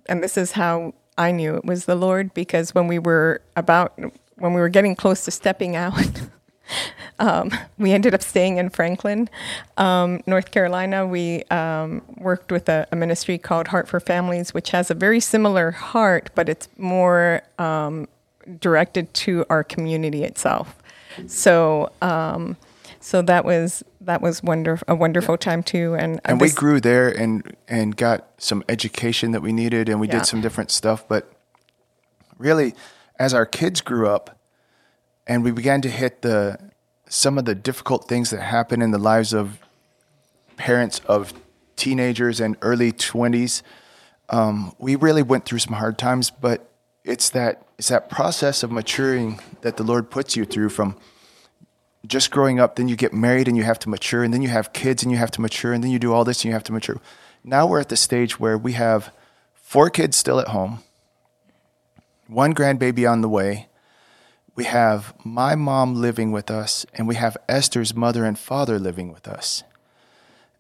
and 0.07 0.23
this 0.23 0.37
is 0.37 0.53
how 0.53 0.95
I 1.19 1.31
knew 1.33 1.57
it 1.57 1.65
was 1.65 1.87
the 1.87 1.95
Lord 1.95 2.35
because 2.35 2.75
when 2.75 2.87
we 2.89 2.99
were 2.99 3.43
about 3.57 3.99
when 4.37 4.55
we 4.55 4.61
were 4.61 4.69
getting 4.69 4.97
close 4.97 5.25
to 5.25 5.31
stepping 5.31 5.77
out, 5.77 5.95
um, 7.19 7.51
we 7.79 7.93
ended 7.93 8.15
up 8.15 8.23
staying 8.23 8.59
in 8.59 8.71
Franklin, 8.71 9.29
um, 9.77 10.23
North 10.27 10.51
Carolina. 10.51 11.07
We 11.07 11.45
um, 11.45 12.03
worked 12.17 12.53
with 12.53 12.69
a, 12.69 12.87
a 12.93 12.97
ministry 12.97 13.39
called 13.39 13.69
Heart 13.69 13.89
for 13.89 14.01
Families, 14.01 14.55
which 14.55 14.71
has 14.71 14.91
a 14.91 14.95
very 14.95 15.21
similar 15.21 15.71
heart, 15.71 16.31
but 16.35 16.49
it's 16.49 16.69
more 16.79 17.43
um, 17.59 18.09
directed 18.61 19.13
to 19.15 19.45
our 19.51 19.65
community 19.65 20.25
itself. 20.25 20.77
So. 21.27 21.93
Um, 22.01 22.57
so 23.05 23.21
that 23.23 23.45
was 23.45 23.83
that 24.01 24.23
was 24.23 24.45
wonder 24.45 24.79
a 24.87 24.95
wonderful 24.95 25.37
time 25.37 25.65
too, 25.65 25.95
and 25.95 26.21
and 26.25 26.41
I 26.41 26.41
we 26.41 26.51
grew 26.51 26.81
there 26.81 27.09
and 27.09 27.57
and 27.67 27.97
got 27.97 28.29
some 28.39 28.63
education 28.69 29.33
that 29.33 29.41
we 29.43 29.53
needed 29.53 29.89
and 29.89 30.01
we 30.01 30.07
Yeah. 30.07 30.19
did 30.21 30.27
some 30.27 30.41
different 30.41 30.71
stuff 30.71 31.07
but 31.09 31.29
really 32.39 32.75
as 33.19 33.35
our 33.35 33.47
kids 33.47 33.81
grew 33.81 34.09
up 34.09 34.39
and 35.27 35.45
we 35.45 35.51
began 35.51 35.81
to 35.83 35.89
hit 35.89 36.23
the 36.23 36.59
some 37.09 37.39
of 37.39 37.45
the 37.45 37.55
difficult 37.55 38.09
things 38.09 38.31
that 38.31 38.41
happen 38.41 38.81
in 38.81 38.91
the 38.91 38.99
lives 38.99 39.33
of 39.33 39.59
parents 40.57 41.01
of 41.07 41.33
teenagers 41.77 42.41
and 42.41 42.57
early 42.63 42.93
20s 42.93 43.63
um, 44.31 44.73
we 44.79 44.95
really 44.97 45.23
went 45.23 45.45
through 45.45 45.59
some 45.59 45.75
hard 45.75 45.99
times 45.99 46.31
but 46.31 46.71
it's 47.05 47.31
that 47.31 47.67
it's 47.79 47.89
that 47.89 48.09
process 48.09 48.63
of 48.63 48.71
maturing 48.71 49.41
that 49.63 49.77
the 49.77 49.83
lord 49.83 50.11
puts 50.11 50.37
you 50.37 50.45
through 50.45 50.69
from 50.69 50.97
just 52.07 52.31
growing 52.31 52.59
up, 52.59 52.77
then 52.77 52.89
you 52.89 52.97
get 52.97 53.13
married 53.13 53.49
and 53.49 53.57
you 53.57 53.63
have 53.63 53.79
to 53.81 53.89
mature, 53.89 54.23
and 54.25 54.35
then 54.35 54.43
you 54.43 54.49
have 54.49 54.73
kids 54.73 55.03
and 55.03 55.13
you 55.13 55.19
have 55.19 55.31
to 55.33 55.41
mature, 55.41 55.73
and 55.73 55.83
then 55.83 55.91
you 55.91 55.99
do 55.99 56.13
all 56.13 56.25
this 56.25 56.39
and 56.39 56.47
you 56.47 56.53
have 56.53 56.65
to 56.65 56.73
mature. 56.73 57.01
Now 57.45 57.67
we're 57.67 57.81
at 57.81 57.89
the 57.89 57.97
stage 57.97 58.41
where 58.41 58.59
we 58.59 58.73
have 58.73 59.13
four 59.55 59.91
kids 59.91 60.17
still 60.17 60.41
at 60.41 60.49
home, 60.49 60.81
one 62.27 62.55
grandbaby 62.55 63.11
on 63.11 63.21
the 63.21 63.29
way. 63.29 63.69
We 64.55 64.65
have 64.65 65.15
my 65.25 65.55
mom 65.55 65.95
living 65.95 66.31
with 66.31 66.51
us, 66.51 66.85
and 66.95 67.09
we 67.09 67.15
have 67.15 67.37
Esther's 67.49 67.95
mother 67.95 68.25
and 68.25 68.39
father 68.39 68.79
living 68.79 69.13
with 69.13 69.27
us. 69.27 69.65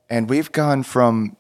And 0.09 0.29
we've 0.29 0.53
gone 0.53 0.83
from 0.83 1.37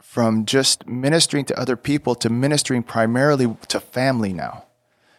from 0.00 0.44
just 0.44 0.86
ministering 0.86 1.42
to 1.42 1.58
other 1.58 1.74
people 1.74 2.14
to 2.14 2.28
ministering 2.28 2.82
primarily 2.82 3.56
to 3.66 3.80
family 3.80 4.34
now. 4.34 4.64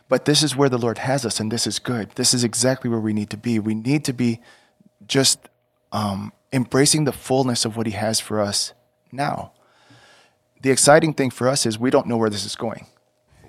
But 0.08 0.26
this 0.26 0.44
is 0.44 0.56
where 0.56 0.70
the 0.70 0.78
Lord 0.78 1.00
has 1.00 1.26
us, 1.26 1.40
and 1.40 1.52
this 1.52 1.66
is 1.66 1.80
good. 1.80 2.12
This 2.12 2.32
is 2.32 2.44
exactly 2.44 2.92
where 2.92 3.00
we 3.00 3.14
need 3.14 3.32
to 3.32 3.38
be. 3.38 3.58
We 3.58 3.74
need 3.74 4.06
to 4.06 4.14
be 4.14 4.40
just 5.08 5.40
um, 5.92 6.32
embracing 6.52 7.06
the 7.06 7.12
fullness 7.12 7.66
of 7.66 7.76
what 7.76 7.88
He 7.88 7.94
has 7.94 8.20
for 8.20 8.40
us 8.40 8.74
now. 9.12 9.54
The 10.62 10.70
exciting 10.70 11.16
thing 11.16 11.32
for 11.32 11.48
us 11.48 11.66
is 11.66 11.80
we 11.80 11.90
don't 11.90 12.06
know 12.06 12.18
where 12.18 12.30
this 12.30 12.46
is 12.46 12.56
going. 12.56 12.86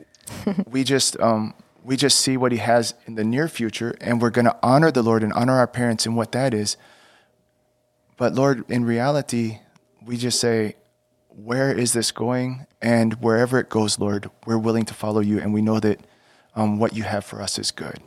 we 0.67 0.83
just 0.83 1.21
um, 1.21 1.53
we 1.85 1.97
just 1.97 2.19
see 2.19 2.37
what 2.37 2.51
He 2.51 2.59
has 2.59 2.95
in 3.07 3.15
the 3.15 3.25
near 3.25 3.47
future, 3.47 3.95
and 4.01 4.21
we're 4.21 4.31
going 4.31 4.47
to 4.47 4.57
honor 4.63 4.91
the 4.91 5.03
Lord 5.03 5.23
and 5.23 5.33
honor 5.35 5.53
our 5.53 5.67
parents 5.67 6.07
in 6.07 6.15
what 6.15 6.33
that 6.33 6.55
is. 6.55 6.77
But 8.17 8.35
Lord, 8.35 8.65
in 8.71 8.85
reality, 8.85 9.59
we 10.05 10.17
just 10.17 10.41
say, 10.41 10.77
where 11.29 11.77
is 11.77 11.93
this 11.93 12.11
going? 12.11 12.67
And 12.81 13.15
wherever 13.15 13.59
it 13.59 13.69
goes, 13.69 13.99
Lord, 13.99 14.31
we're 14.47 14.59
willing 14.59 14.85
to 14.87 14.95
follow 14.95 15.21
you, 15.21 15.39
and 15.39 15.53
we 15.53 15.63
know 15.63 15.79
that 15.81 16.01
um, 16.57 16.79
what 16.79 16.95
you 16.95 17.03
have 17.03 17.25
for 17.25 17.43
us 17.43 17.59
is 17.59 17.71
good. 17.71 17.99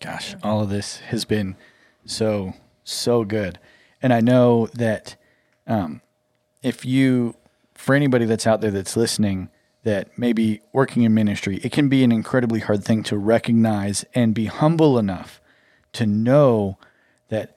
Gosh, 0.00 0.34
all 0.42 0.60
of 0.60 0.68
this 0.68 0.98
has 0.98 1.24
been 1.24 1.56
so, 2.04 2.54
so 2.82 3.24
good. 3.24 3.58
And 4.02 4.12
I 4.12 4.20
know 4.20 4.66
that 4.74 5.16
um, 5.66 6.02
if 6.62 6.84
you, 6.84 7.36
for 7.74 7.94
anybody 7.94 8.26
that's 8.26 8.46
out 8.46 8.60
there 8.60 8.70
that's 8.70 8.96
listening, 8.96 9.48
that 9.84 10.18
maybe 10.18 10.60
working 10.72 11.02
in 11.02 11.14
ministry, 11.14 11.60
it 11.62 11.72
can 11.72 11.88
be 11.88 12.02
an 12.02 12.10
incredibly 12.10 12.60
hard 12.60 12.82
thing 12.82 13.02
to 13.04 13.16
recognize 13.16 14.04
and 14.14 14.34
be 14.34 14.46
humble 14.46 14.98
enough 14.98 15.40
to 15.92 16.06
know 16.06 16.78
that 17.28 17.56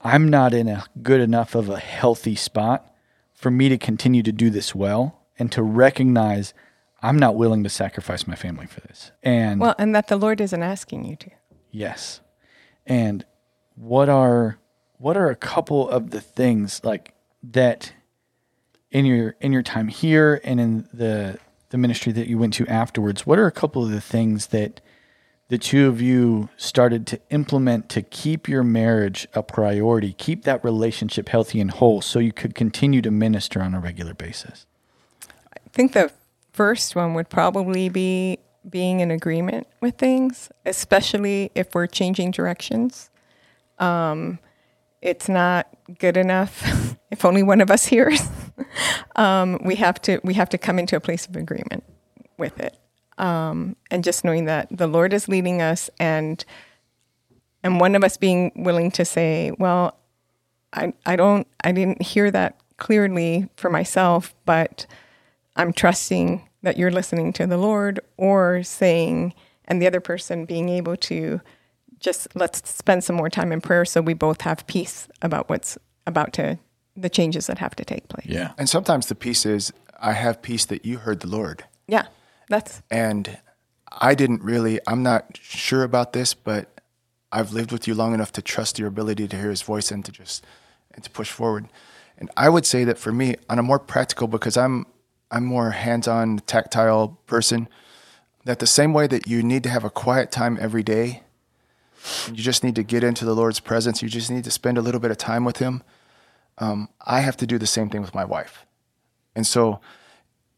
I'm 0.00 0.28
not 0.28 0.52
in 0.52 0.68
a 0.68 0.84
good 1.02 1.20
enough 1.20 1.54
of 1.54 1.68
a 1.68 1.78
healthy 1.78 2.34
spot 2.34 2.92
for 3.32 3.50
me 3.50 3.68
to 3.68 3.78
continue 3.78 4.22
to 4.22 4.32
do 4.32 4.50
this 4.50 4.74
well 4.74 5.22
and 5.38 5.50
to 5.52 5.62
recognize 5.62 6.54
I'm 7.02 7.18
not 7.18 7.36
willing 7.36 7.62
to 7.64 7.70
sacrifice 7.70 8.26
my 8.26 8.34
family 8.34 8.66
for 8.66 8.80
this. 8.80 9.12
And 9.22 9.60
well, 9.60 9.74
and 9.78 9.94
that 9.94 10.08
the 10.08 10.16
Lord 10.16 10.40
isn't 10.40 10.62
asking 10.62 11.04
you 11.04 11.16
to. 11.16 11.30
Yes. 11.70 12.20
And 12.86 13.24
what 13.76 14.08
are 14.08 14.58
what 14.98 15.16
are 15.16 15.28
a 15.28 15.36
couple 15.36 15.88
of 15.88 16.10
the 16.10 16.20
things 16.20 16.80
like 16.82 17.14
that 17.42 17.92
in 18.90 19.04
your 19.04 19.36
in 19.40 19.52
your 19.52 19.62
time 19.62 19.88
here 19.88 20.40
and 20.44 20.60
in 20.60 20.88
the 20.92 21.38
the 21.74 21.78
ministry 21.78 22.12
that 22.12 22.28
you 22.28 22.38
went 22.38 22.54
to 22.54 22.64
afterwards? 22.68 23.26
What 23.26 23.36
are 23.36 23.48
a 23.48 23.50
couple 23.50 23.82
of 23.82 23.90
the 23.90 24.00
things 24.00 24.46
that 24.48 24.80
the 25.48 25.58
two 25.58 25.88
of 25.88 26.00
you 26.00 26.48
started 26.56 27.04
to 27.08 27.20
implement 27.30 27.88
to 27.88 28.00
keep 28.00 28.48
your 28.48 28.62
marriage 28.62 29.26
a 29.34 29.42
priority, 29.42 30.12
keep 30.12 30.44
that 30.44 30.62
relationship 30.62 31.28
healthy 31.28 31.60
and 31.60 31.72
whole 31.72 32.00
so 32.00 32.20
you 32.20 32.32
could 32.32 32.54
continue 32.54 33.02
to 33.02 33.10
minister 33.10 33.60
on 33.60 33.74
a 33.74 33.80
regular 33.80 34.14
basis? 34.14 34.66
I 35.28 35.68
think 35.72 35.94
the 35.94 36.12
first 36.52 36.94
one 36.94 37.12
would 37.14 37.28
probably 37.28 37.88
be 37.88 38.38
being 38.70 39.00
in 39.00 39.10
agreement 39.10 39.66
with 39.80 39.96
things, 39.96 40.50
especially 40.64 41.50
if 41.56 41.74
we're 41.74 41.88
changing 41.88 42.30
directions. 42.30 43.10
Um, 43.80 44.38
it's 45.02 45.28
not 45.28 45.66
good 45.98 46.16
enough 46.16 46.96
if 47.10 47.24
only 47.24 47.42
one 47.42 47.60
of 47.60 47.68
us 47.68 47.86
hears. 47.86 48.20
Um, 49.16 49.58
we 49.64 49.76
have 49.76 50.00
to 50.02 50.20
we 50.24 50.34
have 50.34 50.48
to 50.50 50.58
come 50.58 50.78
into 50.78 50.96
a 50.96 51.00
place 51.00 51.26
of 51.26 51.36
agreement 51.36 51.84
with 52.38 52.58
it. 52.60 52.76
Um, 53.16 53.76
and 53.90 54.02
just 54.02 54.24
knowing 54.24 54.46
that 54.46 54.68
the 54.70 54.86
Lord 54.86 55.12
is 55.12 55.28
leading 55.28 55.62
us, 55.62 55.88
and 56.00 56.44
and 57.62 57.80
one 57.80 57.94
of 57.94 58.02
us 58.02 58.16
being 58.16 58.52
willing 58.56 58.90
to 58.92 59.04
say, 59.04 59.52
"Well, 59.58 59.96
I 60.72 60.92
I 61.06 61.16
don't 61.16 61.46
I 61.62 61.72
didn't 61.72 62.02
hear 62.02 62.30
that 62.30 62.58
clearly 62.76 63.48
for 63.56 63.70
myself, 63.70 64.34
but 64.44 64.86
I'm 65.56 65.72
trusting 65.72 66.48
that 66.62 66.76
you're 66.76 66.90
listening 66.90 67.32
to 67.34 67.46
the 67.46 67.56
Lord," 67.56 68.00
or 68.16 68.62
saying, 68.64 69.34
and 69.66 69.80
the 69.80 69.86
other 69.86 70.00
person 70.00 70.44
being 70.44 70.68
able 70.68 70.96
to 70.96 71.40
just 72.00 72.28
let's 72.34 72.68
spend 72.68 73.02
some 73.04 73.16
more 73.16 73.30
time 73.30 73.50
in 73.50 73.60
prayer 73.60 73.84
so 73.84 74.02
we 74.02 74.12
both 74.12 74.42
have 74.42 74.66
peace 74.66 75.08
about 75.22 75.48
what's 75.48 75.78
about 76.06 76.32
to 76.34 76.58
the 76.96 77.08
changes 77.08 77.46
that 77.46 77.58
have 77.58 77.74
to 77.76 77.84
take 77.84 78.08
place. 78.08 78.26
Yeah. 78.26 78.52
And 78.58 78.68
sometimes 78.68 79.06
the 79.06 79.14
peace 79.14 79.44
is 79.46 79.72
I 79.98 80.12
have 80.12 80.42
peace 80.42 80.64
that 80.66 80.84
you 80.84 80.98
heard 80.98 81.20
the 81.20 81.28
Lord. 81.28 81.64
Yeah. 81.86 82.06
That's 82.48 82.82
and 82.90 83.38
I 83.90 84.14
didn't 84.14 84.42
really 84.42 84.80
I'm 84.86 85.02
not 85.02 85.38
sure 85.40 85.82
about 85.82 86.12
this, 86.12 86.34
but 86.34 86.80
I've 87.32 87.52
lived 87.52 87.72
with 87.72 87.88
you 87.88 87.94
long 87.94 88.14
enough 88.14 88.32
to 88.32 88.42
trust 88.42 88.78
your 88.78 88.88
ability 88.88 89.26
to 89.28 89.36
hear 89.36 89.50
his 89.50 89.62
voice 89.62 89.90
and 89.90 90.04
to 90.04 90.12
just 90.12 90.44
and 90.94 91.02
to 91.02 91.10
push 91.10 91.30
forward. 91.30 91.68
And 92.16 92.30
I 92.36 92.48
would 92.48 92.64
say 92.64 92.84
that 92.84 92.98
for 92.98 93.12
me, 93.12 93.34
on 93.48 93.58
a 93.58 93.62
more 93.62 93.78
practical 93.78 94.28
because 94.28 94.56
I'm 94.56 94.86
I'm 95.30 95.44
more 95.44 95.72
hands-on 95.72 96.40
tactile 96.46 97.18
person, 97.26 97.68
that 98.44 98.60
the 98.60 98.66
same 98.66 98.92
way 98.92 99.08
that 99.08 99.26
you 99.26 99.42
need 99.42 99.64
to 99.64 99.68
have 99.68 99.82
a 99.82 99.90
quiet 99.90 100.30
time 100.30 100.58
every 100.60 100.84
day, 100.84 101.22
you 102.28 102.34
just 102.34 102.62
need 102.62 102.76
to 102.76 102.84
get 102.84 103.02
into 103.02 103.24
the 103.24 103.34
Lord's 103.34 103.58
presence, 103.58 104.00
you 104.00 104.08
just 104.08 104.30
need 104.30 104.44
to 104.44 104.50
spend 104.50 104.78
a 104.78 104.82
little 104.82 105.00
bit 105.00 105.10
of 105.10 105.16
time 105.16 105.44
with 105.44 105.56
him. 105.56 105.82
Um, 106.58 106.88
I 107.00 107.20
have 107.20 107.36
to 107.38 107.46
do 107.46 107.58
the 107.58 107.66
same 107.66 107.90
thing 107.90 108.00
with 108.00 108.14
my 108.14 108.24
wife. 108.24 108.66
And 109.34 109.46
so 109.46 109.80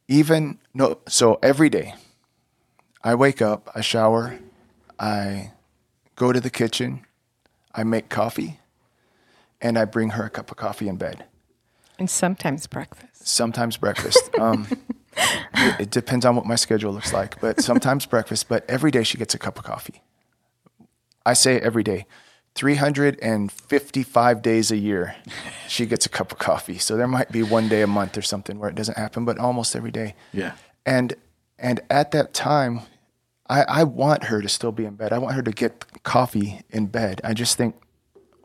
even 0.08 0.58
no 0.74 0.98
so 1.08 1.38
every 1.42 1.68
day 1.68 1.94
i 3.02 3.14
wake 3.14 3.42
up 3.42 3.68
i 3.74 3.80
shower 3.80 4.38
i 4.98 5.50
go 6.14 6.32
to 6.32 6.40
the 6.40 6.50
kitchen 6.50 7.04
i 7.74 7.82
make 7.82 8.08
coffee 8.08 8.60
and 9.60 9.78
i 9.78 9.84
bring 9.84 10.10
her 10.10 10.24
a 10.24 10.30
cup 10.30 10.50
of 10.50 10.56
coffee 10.56 10.88
in 10.88 10.96
bed. 10.96 11.24
And 11.98 12.10
sometimes 12.10 12.66
breakfast. 12.66 13.26
Sometimes 13.26 13.76
breakfast. 13.76 14.30
Um, 14.38 14.68
it, 15.54 15.80
it 15.80 15.90
depends 15.90 16.26
on 16.26 16.36
what 16.36 16.44
my 16.44 16.56
schedule 16.56 16.92
looks 16.92 17.12
like 17.12 17.40
but 17.40 17.60
sometimes 17.62 18.04
breakfast 18.04 18.48
but 18.50 18.68
every 18.68 18.90
day 18.90 19.02
she 19.02 19.16
gets 19.16 19.34
a 19.34 19.38
cup 19.38 19.58
of 19.58 19.64
coffee. 19.64 20.02
I 21.24 21.32
say 21.32 21.58
every 21.58 21.82
day 21.82 22.06
355 22.56 24.42
days 24.42 24.70
a 24.70 24.76
year, 24.76 25.14
she 25.68 25.86
gets 25.86 26.06
a 26.06 26.08
cup 26.08 26.32
of 26.32 26.38
coffee. 26.38 26.78
So 26.78 26.96
there 26.96 27.06
might 27.06 27.30
be 27.30 27.42
one 27.42 27.68
day 27.68 27.82
a 27.82 27.86
month 27.86 28.16
or 28.16 28.22
something 28.22 28.58
where 28.58 28.70
it 28.70 28.74
doesn't 28.74 28.96
happen, 28.96 29.26
but 29.26 29.38
almost 29.38 29.76
every 29.76 29.90
day. 29.90 30.14
Yeah. 30.32 30.54
And 30.84 31.14
and 31.58 31.80
at 31.88 32.10
that 32.12 32.34
time, 32.34 32.80
I, 33.48 33.62
I 33.62 33.84
want 33.84 34.24
her 34.24 34.42
to 34.42 34.48
still 34.48 34.72
be 34.72 34.84
in 34.84 34.94
bed. 34.94 35.12
I 35.12 35.18
want 35.18 35.34
her 35.36 35.42
to 35.42 35.52
get 35.52 36.02
coffee 36.02 36.62
in 36.70 36.86
bed. 36.86 37.20
I 37.22 37.34
just 37.34 37.56
think, 37.56 37.76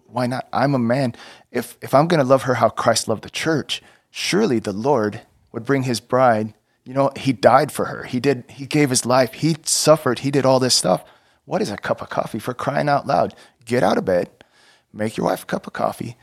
why 0.06 0.28
not? 0.28 0.47
I'm 0.54 0.76
a 0.76 0.80
man. 0.80 1.15
If 1.52 1.78
if 1.82 1.93
I'm 1.93 2.08
gonna 2.08 2.24
love 2.24 2.43
her 2.43 2.56
how 2.56 2.69
Christ 2.69 3.08
loved 3.08 3.24
the 3.24 3.30
church, 3.30 3.82
surely 4.10 4.60
the 4.60 4.74
Lord 4.74 5.21
would 5.52 5.65
bring 5.65 5.84
his 5.84 6.00
bride. 6.00 6.54
You 6.84 6.93
know, 6.93 7.12
he 7.15 7.32
died 7.32 7.71
for 7.71 7.86
her. 7.86 8.04
He 8.04 8.19
did 8.19 8.43
he 8.50 8.65
gave 8.65 8.89
his 8.89 9.06
life. 9.06 9.34
He 9.34 9.56
suffered. 9.63 10.19
He 10.19 10.32
did 10.32 10.45
all 10.45 10.60
this 10.60 10.76
stuff. 10.76 11.04
What 11.45 11.62
is 11.62 11.71
a 11.71 11.78
cup 11.78 12.02
of 12.02 12.10
coffee 12.10 12.39
for 12.39 12.54
crying 12.54 12.89
out 12.89 13.08
loud? 13.08 13.34
Get 13.65 13.84
out 13.84 13.97
of 13.97 14.06
bed, 14.06 14.30
make 14.93 15.17
your 15.17 15.28
wife 15.28 15.43
a 15.43 15.45
cup 15.45 15.67
of 15.67 15.74
coffee, 15.74 16.17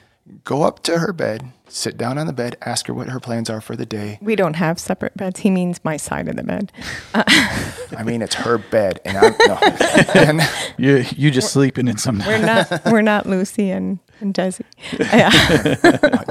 go 0.44 0.62
up 0.62 0.82
to 0.82 0.98
her 0.98 1.12
bed, 1.12 1.52
sit 1.68 1.96
down 1.96 2.18
on 2.18 2.26
the 2.26 2.32
bed, 2.32 2.56
ask 2.62 2.86
her 2.86 2.94
what 2.94 3.08
her 3.08 3.20
plans 3.20 3.48
are 3.48 3.60
for 3.60 3.76
the 3.76 3.86
day. 3.86 4.18
We 4.20 4.36
don't 4.36 4.54
have 4.54 4.78
separate 4.78 5.16
beds. 5.16 5.40
He 5.40 5.50
means 5.50 5.82
my 5.84 5.96
side 5.96 6.28
of 6.28 6.36
the 6.36 6.42
bed. 6.42 6.72
Uh, 7.14 7.24
I 7.96 8.02
mean, 8.04 8.22
it's 8.22 8.34
her 8.36 8.58
bed, 8.58 9.00
and 9.04 9.16
I'm 9.16 9.34
no. 9.46 9.54
and, 10.14 10.40
you 10.76 11.04
you 11.16 11.30
just 11.30 11.52
sleeping 11.52 11.88
in 11.88 11.98
some. 11.98 12.18
We're 12.26 12.38
not 12.38 12.84
we're 12.86 13.02
not 13.02 13.26
Lucy 13.26 13.70
and 13.70 13.98
and 14.20 14.34
Desi. 14.34 14.62
Yeah. 14.98 15.30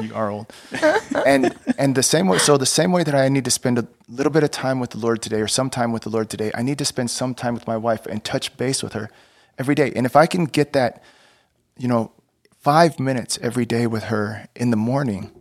you 0.01 0.13
are 0.13 0.29
old. 0.29 0.51
And 1.25 1.55
and 1.77 1.95
the 1.95 2.03
same 2.03 2.27
way. 2.27 2.37
So 2.37 2.57
the 2.57 2.65
same 2.65 2.91
way 2.91 3.03
that 3.03 3.15
I 3.15 3.29
need 3.29 3.45
to 3.45 3.51
spend 3.51 3.79
a 3.79 3.87
little 4.09 4.31
bit 4.31 4.43
of 4.43 4.51
time 4.51 4.79
with 4.79 4.91
the 4.91 4.99
Lord 4.99 5.21
today, 5.21 5.41
or 5.41 5.47
some 5.47 5.69
time 5.69 5.91
with 5.91 6.03
the 6.03 6.09
Lord 6.09 6.29
today, 6.29 6.51
I 6.53 6.61
need 6.61 6.77
to 6.79 6.85
spend 6.85 7.09
some 7.11 7.33
time 7.33 7.53
with 7.53 7.67
my 7.67 7.77
wife 7.77 8.05
and 8.05 8.23
touch 8.23 8.55
base 8.57 8.83
with 8.83 8.93
her 8.93 9.09
every 9.57 9.75
day. 9.75 9.91
And 9.95 10.05
if 10.05 10.15
I 10.15 10.25
can 10.25 10.45
get 10.45 10.73
that, 10.73 11.03
you 11.77 11.87
know, 11.87 12.11
five 12.59 12.99
minutes 12.99 13.39
every 13.41 13.65
day 13.65 13.87
with 13.87 14.05
her 14.05 14.47
in 14.55 14.71
the 14.71 14.77
morning, 14.77 15.31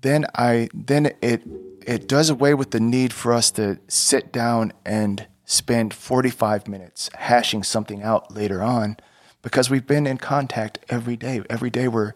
then 0.00 0.26
I 0.34 0.68
then 0.74 1.12
it 1.22 1.42
it 1.86 2.08
does 2.08 2.30
away 2.30 2.54
with 2.54 2.70
the 2.70 2.80
need 2.80 3.12
for 3.12 3.32
us 3.32 3.50
to 3.52 3.78
sit 3.88 4.32
down 4.32 4.72
and 4.84 5.26
spend 5.44 5.92
45 5.92 6.66
minutes 6.66 7.10
hashing 7.14 7.62
something 7.62 8.02
out 8.02 8.34
later 8.34 8.62
on 8.62 8.96
because 9.42 9.68
we've 9.68 9.86
been 9.86 10.06
in 10.06 10.16
contact 10.16 10.78
every 10.88 11.16
day. 11.16 11.42
Every 11.50 11.70
day 11.70 11.88
we're 11.88 12.14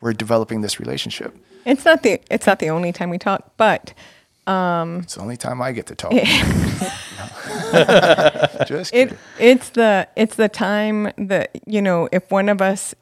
we're 0.00 0.14
developing 0.14 0.62
this 0.62 0.80
relationship. 0.80 1.36
It's 1.66 1.84
not 1.84 2.02
the 2.02 2.20
it's 2.30 2.46
not 2.46 2.58
the 2.58 2.70
only 2.70 2.92
time 2.92 3.10
we 3.10 3.18
talk, 3.18 3.52
but 3.56 3.92
um, 4.46 5.00
it's 5.00 5.14
the 5.14 5.20
only 5.20 5.36
time 5.36 5.60
I 5.62 5.72
get 5.72 5.86
to 5.86 5.94
talk. 5.94 6.12
Just 8.66 8.92
kidding. 8.92 9.14
It, 9.14 9.18
it's 9.38 9.70
the 9.70 10.08
it's 10.16 10.36
the 10.36 10.48
time 10.48 11.12
that 11.18 11.60
you 11.66 11.82
know 11.82 12.08
if 12.10 12.30
one 12.30 12.48
of 12.48 12.60
us 12.60 12.94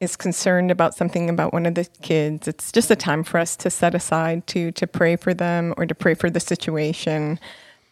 is 0.00 0.16
concerned 0.16 0.70
about 0.70 0.94
something 0.94 1.30
about 1.30 1.52
one 1.52 1.64
of 1.64 1.74
the 1.74 1.86
kids, 2.02 2.48
it's 2.48 2.72
just 2.72 2.90
a 2.90 2.96
time 2.96 3.22
for 3.22 3.38
us 3.38 3.54
to 3.56 3.70
set 3.70 3.94
aside 3.94 4.46
to 4.48 4.70
to 4.72 4.86
pray 4.86 5.16
for 5.16 5.32
them 5.32 5.74
or 5.76 5.86
to 5.86 5.94
pray 5.94 6.14
for 6.14 6.28
the 6.28 6.40
situation, 6.40 7.38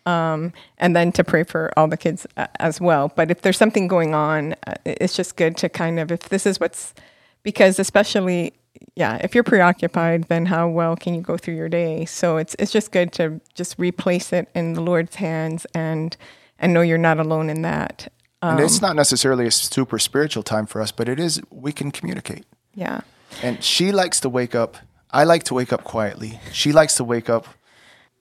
um, 0.07 0.53
and 0.79 0.95
then 0.95 1.13
to 1.13 1.25
pray 1.25 1.45
for 1.45 1.73
all 1.77 1.89
the 1.89 1.97
kids 1.97 2.27
uh, 2.37 2.47
as 2.59 2.81
well. 2.81 3.13
But 3.15 3.31
if 3.31 3.43
there's 3.43 3.57
something 3.57 3.89
going 3.89 4.15
on, 4.15 4.55
uh, 4.67 4.75
it's 4.85 5.17
just 5.17 5.37
good 5.37 5.57
to 5.59 5.69
kind 5.69 5.99
of 5.99 6.13
if 6.13 6.29
this 6.29 6.47
is 6.47 6.61
what's 6.61 6.95
because 7.43 7.79
especially 7.79 8.53
yeah, 8.97 9.19
if 9.23 9.35
you're 9.35 9.45
preoccupied, 9.45 10.25
then 10.25 10.47
how 10.47 10.69
well 10.69 10.97
can 10.97 11.15
you 11.15 11.21
go 11.21 11.37
through 11.37 11.55
your 11.55 11.69
day? 11.69 12.05
So 12.05 12.37
it's 12.37 12.57
it's 12.59 12.73
just 12.73 12.93
good 12.93 13.13
to 13.15 13.41
just 13.55 13.79
replace 13.79 14.33
it 14.33 14.49
in 14.55 14.75
the 14.75 14.81
Lord's 14.81 15.17
hands 15.17 15.67
and 15.75 16.17
and 16.59 16.73
know 16.73 16.81
you're 16.81 16.99
not 16.99 17.19
alone 17.19 17.51
in 17.51 17.63
that. 17.63 18.13
Um, 18.43 18.57
and 18.57 18.65
it's 18.65 18.81
not 18.81 18.97
necessarily 18.97 19.47
a 19.47 19.51
super 19.51 19.99
spiritual 19.99 20.43
time 20.43 20.67
for 20.67 20.81
us, 20.81 20.93
but 20.93 21.09
it 21.09 21.21
is. 21.21 21.41
We 21.51 21.73
can 21.73 21.91
communicate. 21.91 22.45
Yeah. 22.75 23.03
And 23.43 23.63
she 23.63 23.93
likes 23.93 24.21
to 24.21 24.29
wake 24.29 24.55
up. 24.55 24.77
I 25.11 25.25
like 25.25 25.45
to 25.45 25.55
wake 25.55 25.73
up 25.73 25.85
quietly. 25.85 26.41
She 26.53 26.73
likes 26.73 26.95
to 26.97 27.05
wake 27.05 27.29
up. 27.29 27.47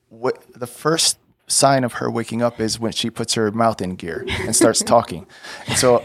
What 0.10 0.44
the 0.54 0.68
first 0.68 1.18
sign 1.48 1.84
of 1.84 1.94
her 1.94 2.10
waking 2.10 2.42
up 2.42 2.60
is 2.60 2.80
when 2.80 2.92
she 2.92 3.10
puts 3.10 3.34
her 3.36 3.52
mouth 3.52 3.82
in 3.82 3.96
gear 3.96 4.26
and 4.28 4.56
starts 4.56 4.84
talking. 4.96 5.26
And 5.68 5.78
so 5.78 6.04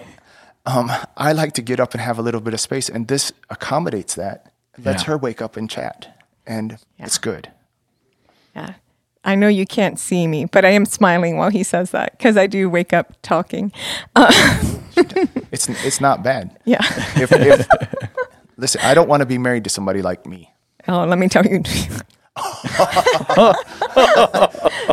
um, 0.66 0.90
I 1.16 1.32
like 1.32 1.52
to 1.54 1.62
get 1.62 1.80
up 1.80 1.92
and 1.92 2.00
have 2.00 2.18
a 2.18 2.22
little 2.22 2.40
bit 2.40 2.54
of 2.54 2.60
space, 2.60 2.88
and 2.88 3.08
this 3.08 3.32
accommodates 3.50 4.14
that. 4.14 4.52
Lets 4.78 5.02
yeah. 5.02 5.06
her 5.08 5.18
wake 5.18 5.40
up 5.40 5.56
and 5.56 5.70
chat, 5.70 6.20
and 6.46 6.78
yeah. 6.98 7.06
it's 7.06 7.18
good. 7.18 7.50
Yeah. 8.54 8.74
I 9.24 9.34
know 9.34 9.48
you 9.48 9.64
can't 9.66 9.98
see 9.98 10.26
me, 10.26 10.44
but 10.44 10.64
I 10.64 10.70
am 10.70 10.84
smiling 10.84 11.38
while 11.38 11.50
he 11.50 11.62
says 11.62 11.92
that 11.92 12.12
because 12.12 12.36
I 12.36 12.46
do 12.46 12.68
wake 12.68 12.92
up 12.92 13.14
talking. 13.22 13.72
Uh, 14.16 14.30
it's 15.50 15.68
it's 15.68 16.00
not 16.00 16.22
bad. 16.22 16.56
Yeah. 16.64 16.78
If, 17.16 17.32
if, 17.32 17.66
listen, 18.56 18.80
I 18.82 18.94
don't 18.94 19.08
want 19.08 19.22
to 19.22 19.26
be 19.26 19.38
married 19.38 19.64
to 19.64 19.70
somebody 19.70 20.02
like 20.02 20.24
me. 20.24 20.54
Oh, 20.86 21.04
let 21.04 21.18
me 21.18 21.28
tell 21.28 21.44
you. 21.44 21.62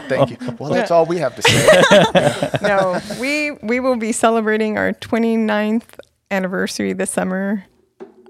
Thank 0.09 0.31
you. 0.31 0.37
Well, 0.57 0.71
that's 0.71 0.89
all 0.89 1.05
we 1.05 1.17
have 1.17 1.35
to 1.35 1.43
say. 1.43 2.49
no, 2.63 2.99
we 3.19 3.51
we 3.61 3.79
will 3.79 3.95
be 3.95 4.11
celebrating 4.11 4.79
our 4.79 4.93
29th 4.93 5.99
anniversary 6.31 6.93
this 6.93 7.11
summer. 7.11 7.63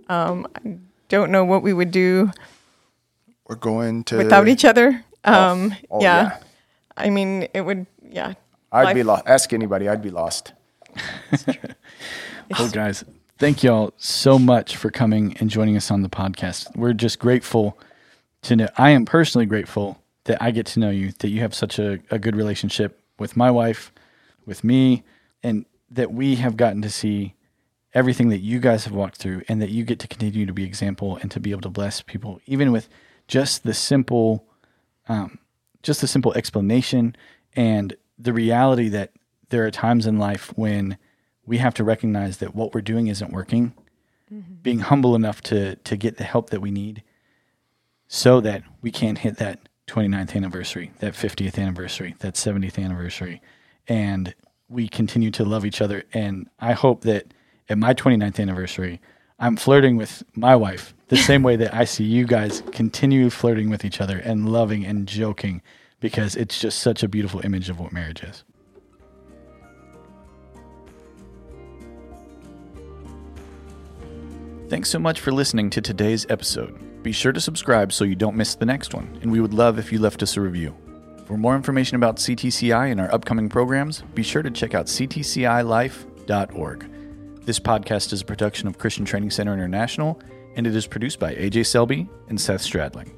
Um, 0.10 0.46
I 0.58 0.78
don't 1.12 1.32
know 1.32 1.46
what 1.46 1.62
we 1.62 1.74
would 1.74 1.92
do. 1.92 2.32
We're 3.48 3.56
going 3.56 4.06
to 4.06 4.18
without 4.18 4.48
each 4.48 4.66
other. 4.66 5.04
Um, 5.24 5.76
oh, 5.92 5.98
oh, 5.98 6.02
yeah. 6.02 6.24
yeah. 6.24 6.38
I 6.98 7.10
mean, 7.10 7.48
it 7.54 7.62
would. 7.62 7.86
Yeah. 8.02 8.34
I'd 8.72 8.84
Life. 8.84 8.96
be 8.96 9.04
lost. 9.04 9.24
Ask 9.28 9.54
anybody. 9.54 9.90
I'd 9.90 10.02
be 10.02 10.10
lost. 10.10 10.54
well, 12.58 12.70
guys, 12.72 13.04
thank 13.38 13.62
y'all 13.62 13.94
so 13.98 14.40
much 14.40 14.78
for 14.78 14.90
coming 14.90 15.36
and 15.40 15.50
joining 15.50 15.76
us 15.76 15.92
on 15.92 16.02
the 16.02 16.10
podcast. 16.10 16.76
We're 16.76 16.94
just 16.94 17.20
grateful 17.20 17.78
to 18.44 18.56
know. 18.56 18.68
I 18.78 18.92
am 18.92 19.06
personally 19.06 19.46
grateful 19.46 20.02
that 20.24 20.42
I 20.42 20.52
get 20.52 20.66
to 20.68 20.80
know 20.80 20.90
you, 20.90 21.12
that 21.20 21.30
you 21.30 21.42
have 21.42 21.54
such 21.54 21.78
a, 21.78 22.00
a 22.10 22.18
good 22.18 22.36
relationship 22.38 23.02
with 23.20 23.36
my 23.36 23.52
wife, 23.52 23.92
with 24.46 24.64
me, 24.64 25.04
and 25.44 25.66
that 25.90 26.14
we 26.14 26.36
have 26.36 26.56
gotten 26.56 26.82
to 26.84 26.90
see 26.90 27.36
everything 27.94 28.30
that 28.30 28.40
you 28.40 28.60
guys 28.60 28.86
have 28.86 28.94
walked 28.94 29.18
through 29.18 29.44
and 29.48 29.62
that 29.62 29.70
you 29.70 29.84
get 29.84 30.00
to 30.00 30.08
continue 30.08 30.46
to 30.46 30.54
be 30.54 30.64
example 30.64 31.18
and 31.18 31.30
to 31.32 31.40
be 31.40 31.52
able 31.52 31.62
to 31.62 31.70
bless 31.70 32.02
people, 32.02 32.40
even 32.46 32.72
with 32.72 32.88
just 33.28 33.64
the 33.64 33.74
simple, 33.74 34.46
um, 35.10 35.40
just 35.84 36.02
the 36.02 36.08
simple 36.08 36.34
explanation 36.34 37.16
and 37.56 37.96
the 38.18 38.34
reality 38.34 38.88
that 38.90 39.12
there 39.50 39.66
are 39.66 39.72
times 39.72 40.08
in 40.08 40.18
life 40.18 40.54
when 40.56 40.98
we 41.46 41.58
have 41.58 41.74
to 41.74 41.84
recognize 41.84 42.38
that 42.38 42.56
what 42.56 42.74
we're 42.74 42.82
doing 42.82 43.08
isn't 43.08 43.32
working, 43.32 43.74
mm-hmm. 44.32 44.54
being 44.62 44.80
humble 44.80 45.16
enough 45.16 45.42
to 45.42 45.76
to 45.78 45.98
get 45.98 46.18
the 46.18 46.24
help 46.24 46.50
that 46.52 46.62
we 46.62 46.72
need 46.72 47.04
so 48.08 48.42
that 48.42 48.64
we 48.82 48.92
can 48.92 49.16
hit 49.16 49.38
that 49.38 49.60
29th 49.88 50.36
anniversary, 50.36 50.92
that 51.00 51.14
50th 51.14 51.58
anniversary, 51.58 52.16
that 52.20 52.36
70th 52.36 52.82
anniversary, 52.82 53.42
and 53.88 54.34
we 54.70 54.88
continue 54.88 55.32
to 55.32 55.44
love 55.44 55.66
each 55.66 55.82
other. 55.82 56.04
And 56.14 56.50
I 56.60 56.74
hope 56.74 57.02
that 57.02 57.34
at 57.72 57.78
my 57.78 57.94
29th 57.94 58.40
anniversary, 58.40 59.00
I'm 59.40 59.56
flirting 59.56 59.96
with 59.96 60.24
my 60.36 60.58
wife 60.58 60.94
the 61.08 61.16
same 61.30 61.42
way 61.42 61.56
that 61.56 61.74
I 61.74 61.86
see 61.86 62.04
you 62.04 62.26
guys 62.26 62.62
continue 62.74 63.30
flirting 63.30 63.70
with 63.70 63.86
each 63.86 64.02
other 64.02 64.18
and 64.18 64.52
loving 64.52 64.86
and 64.86 65.08
joking 65.08 65.62
because 66.02 66.36
it's 66.36 66.60
just 66.60 66.80
such 66.80 67.02
a 67.02 67.08
beautiful 67.08 67.40
image 67.46 67.70
of 67.70 67.80
what 67.80 67.94
marriage 67.94 68.24
is. 68.24 68.44
Thanks 74.68 74.90
so 74.90 75.00
much 75.00 75.22
for 75.22 75.32
listening 75.32 75.70
to 75.72 75.82
today's 75.82 76.26
episode. 76.30 77.04
Be 77.04 77.12
sure 77.12 77.32
to 77.32 77.42
subscribe 77.42 77.94
so 77.94 78.04
you 78.04 78.16
don't 78.16 78.36
miss 78.36 78.56
the 78.56 78.66
next 78.66 78.94
one, 78.94 79.18
and 79.22 79.32
we 79.32 79.42
would 79.42 79.54
love 79.54 79.80
if 79.80 79.92
you 79.92 80.00
left 80.00 80.24
us 80.24 80.38
a 80.38 80.42
review. 80.42 80.76
For 81.26 81.38
more 81.38 81.56
information 81.56 81.96
about 81.96 82.18
CTCI 82.18 82.92
and 82.92 83.02
our 83.02 83.14
upcoming 83.14 83.50
programs, 83.50 84.02
be 84.14 84.24
sure 84.24 84.44
to 84.44 84.52
check 84.52 84.74
out 84.74 84.88
ctcilife.org. 84.88 86.91
This 87.52 87.60
podcast 87.60 88.14
is 88.14 88.22
a 88.22 88.26
production 88.26 88.70
of 88.70 88.78
Christian 88.78 89.04
Training 89.04 89.30
Center 89.30 89.52
International, 89.54 90.18
and 90.56 90.66
it 90.66 90.74
is 90.74 90.88
produced 90.88 91.20
by 91.20 91.36
AJ 91.36 91.66
Selby 91.66 92.08
and 92.30 92.40
Seth 92.40 92.62
Stradling. 92.62 93.12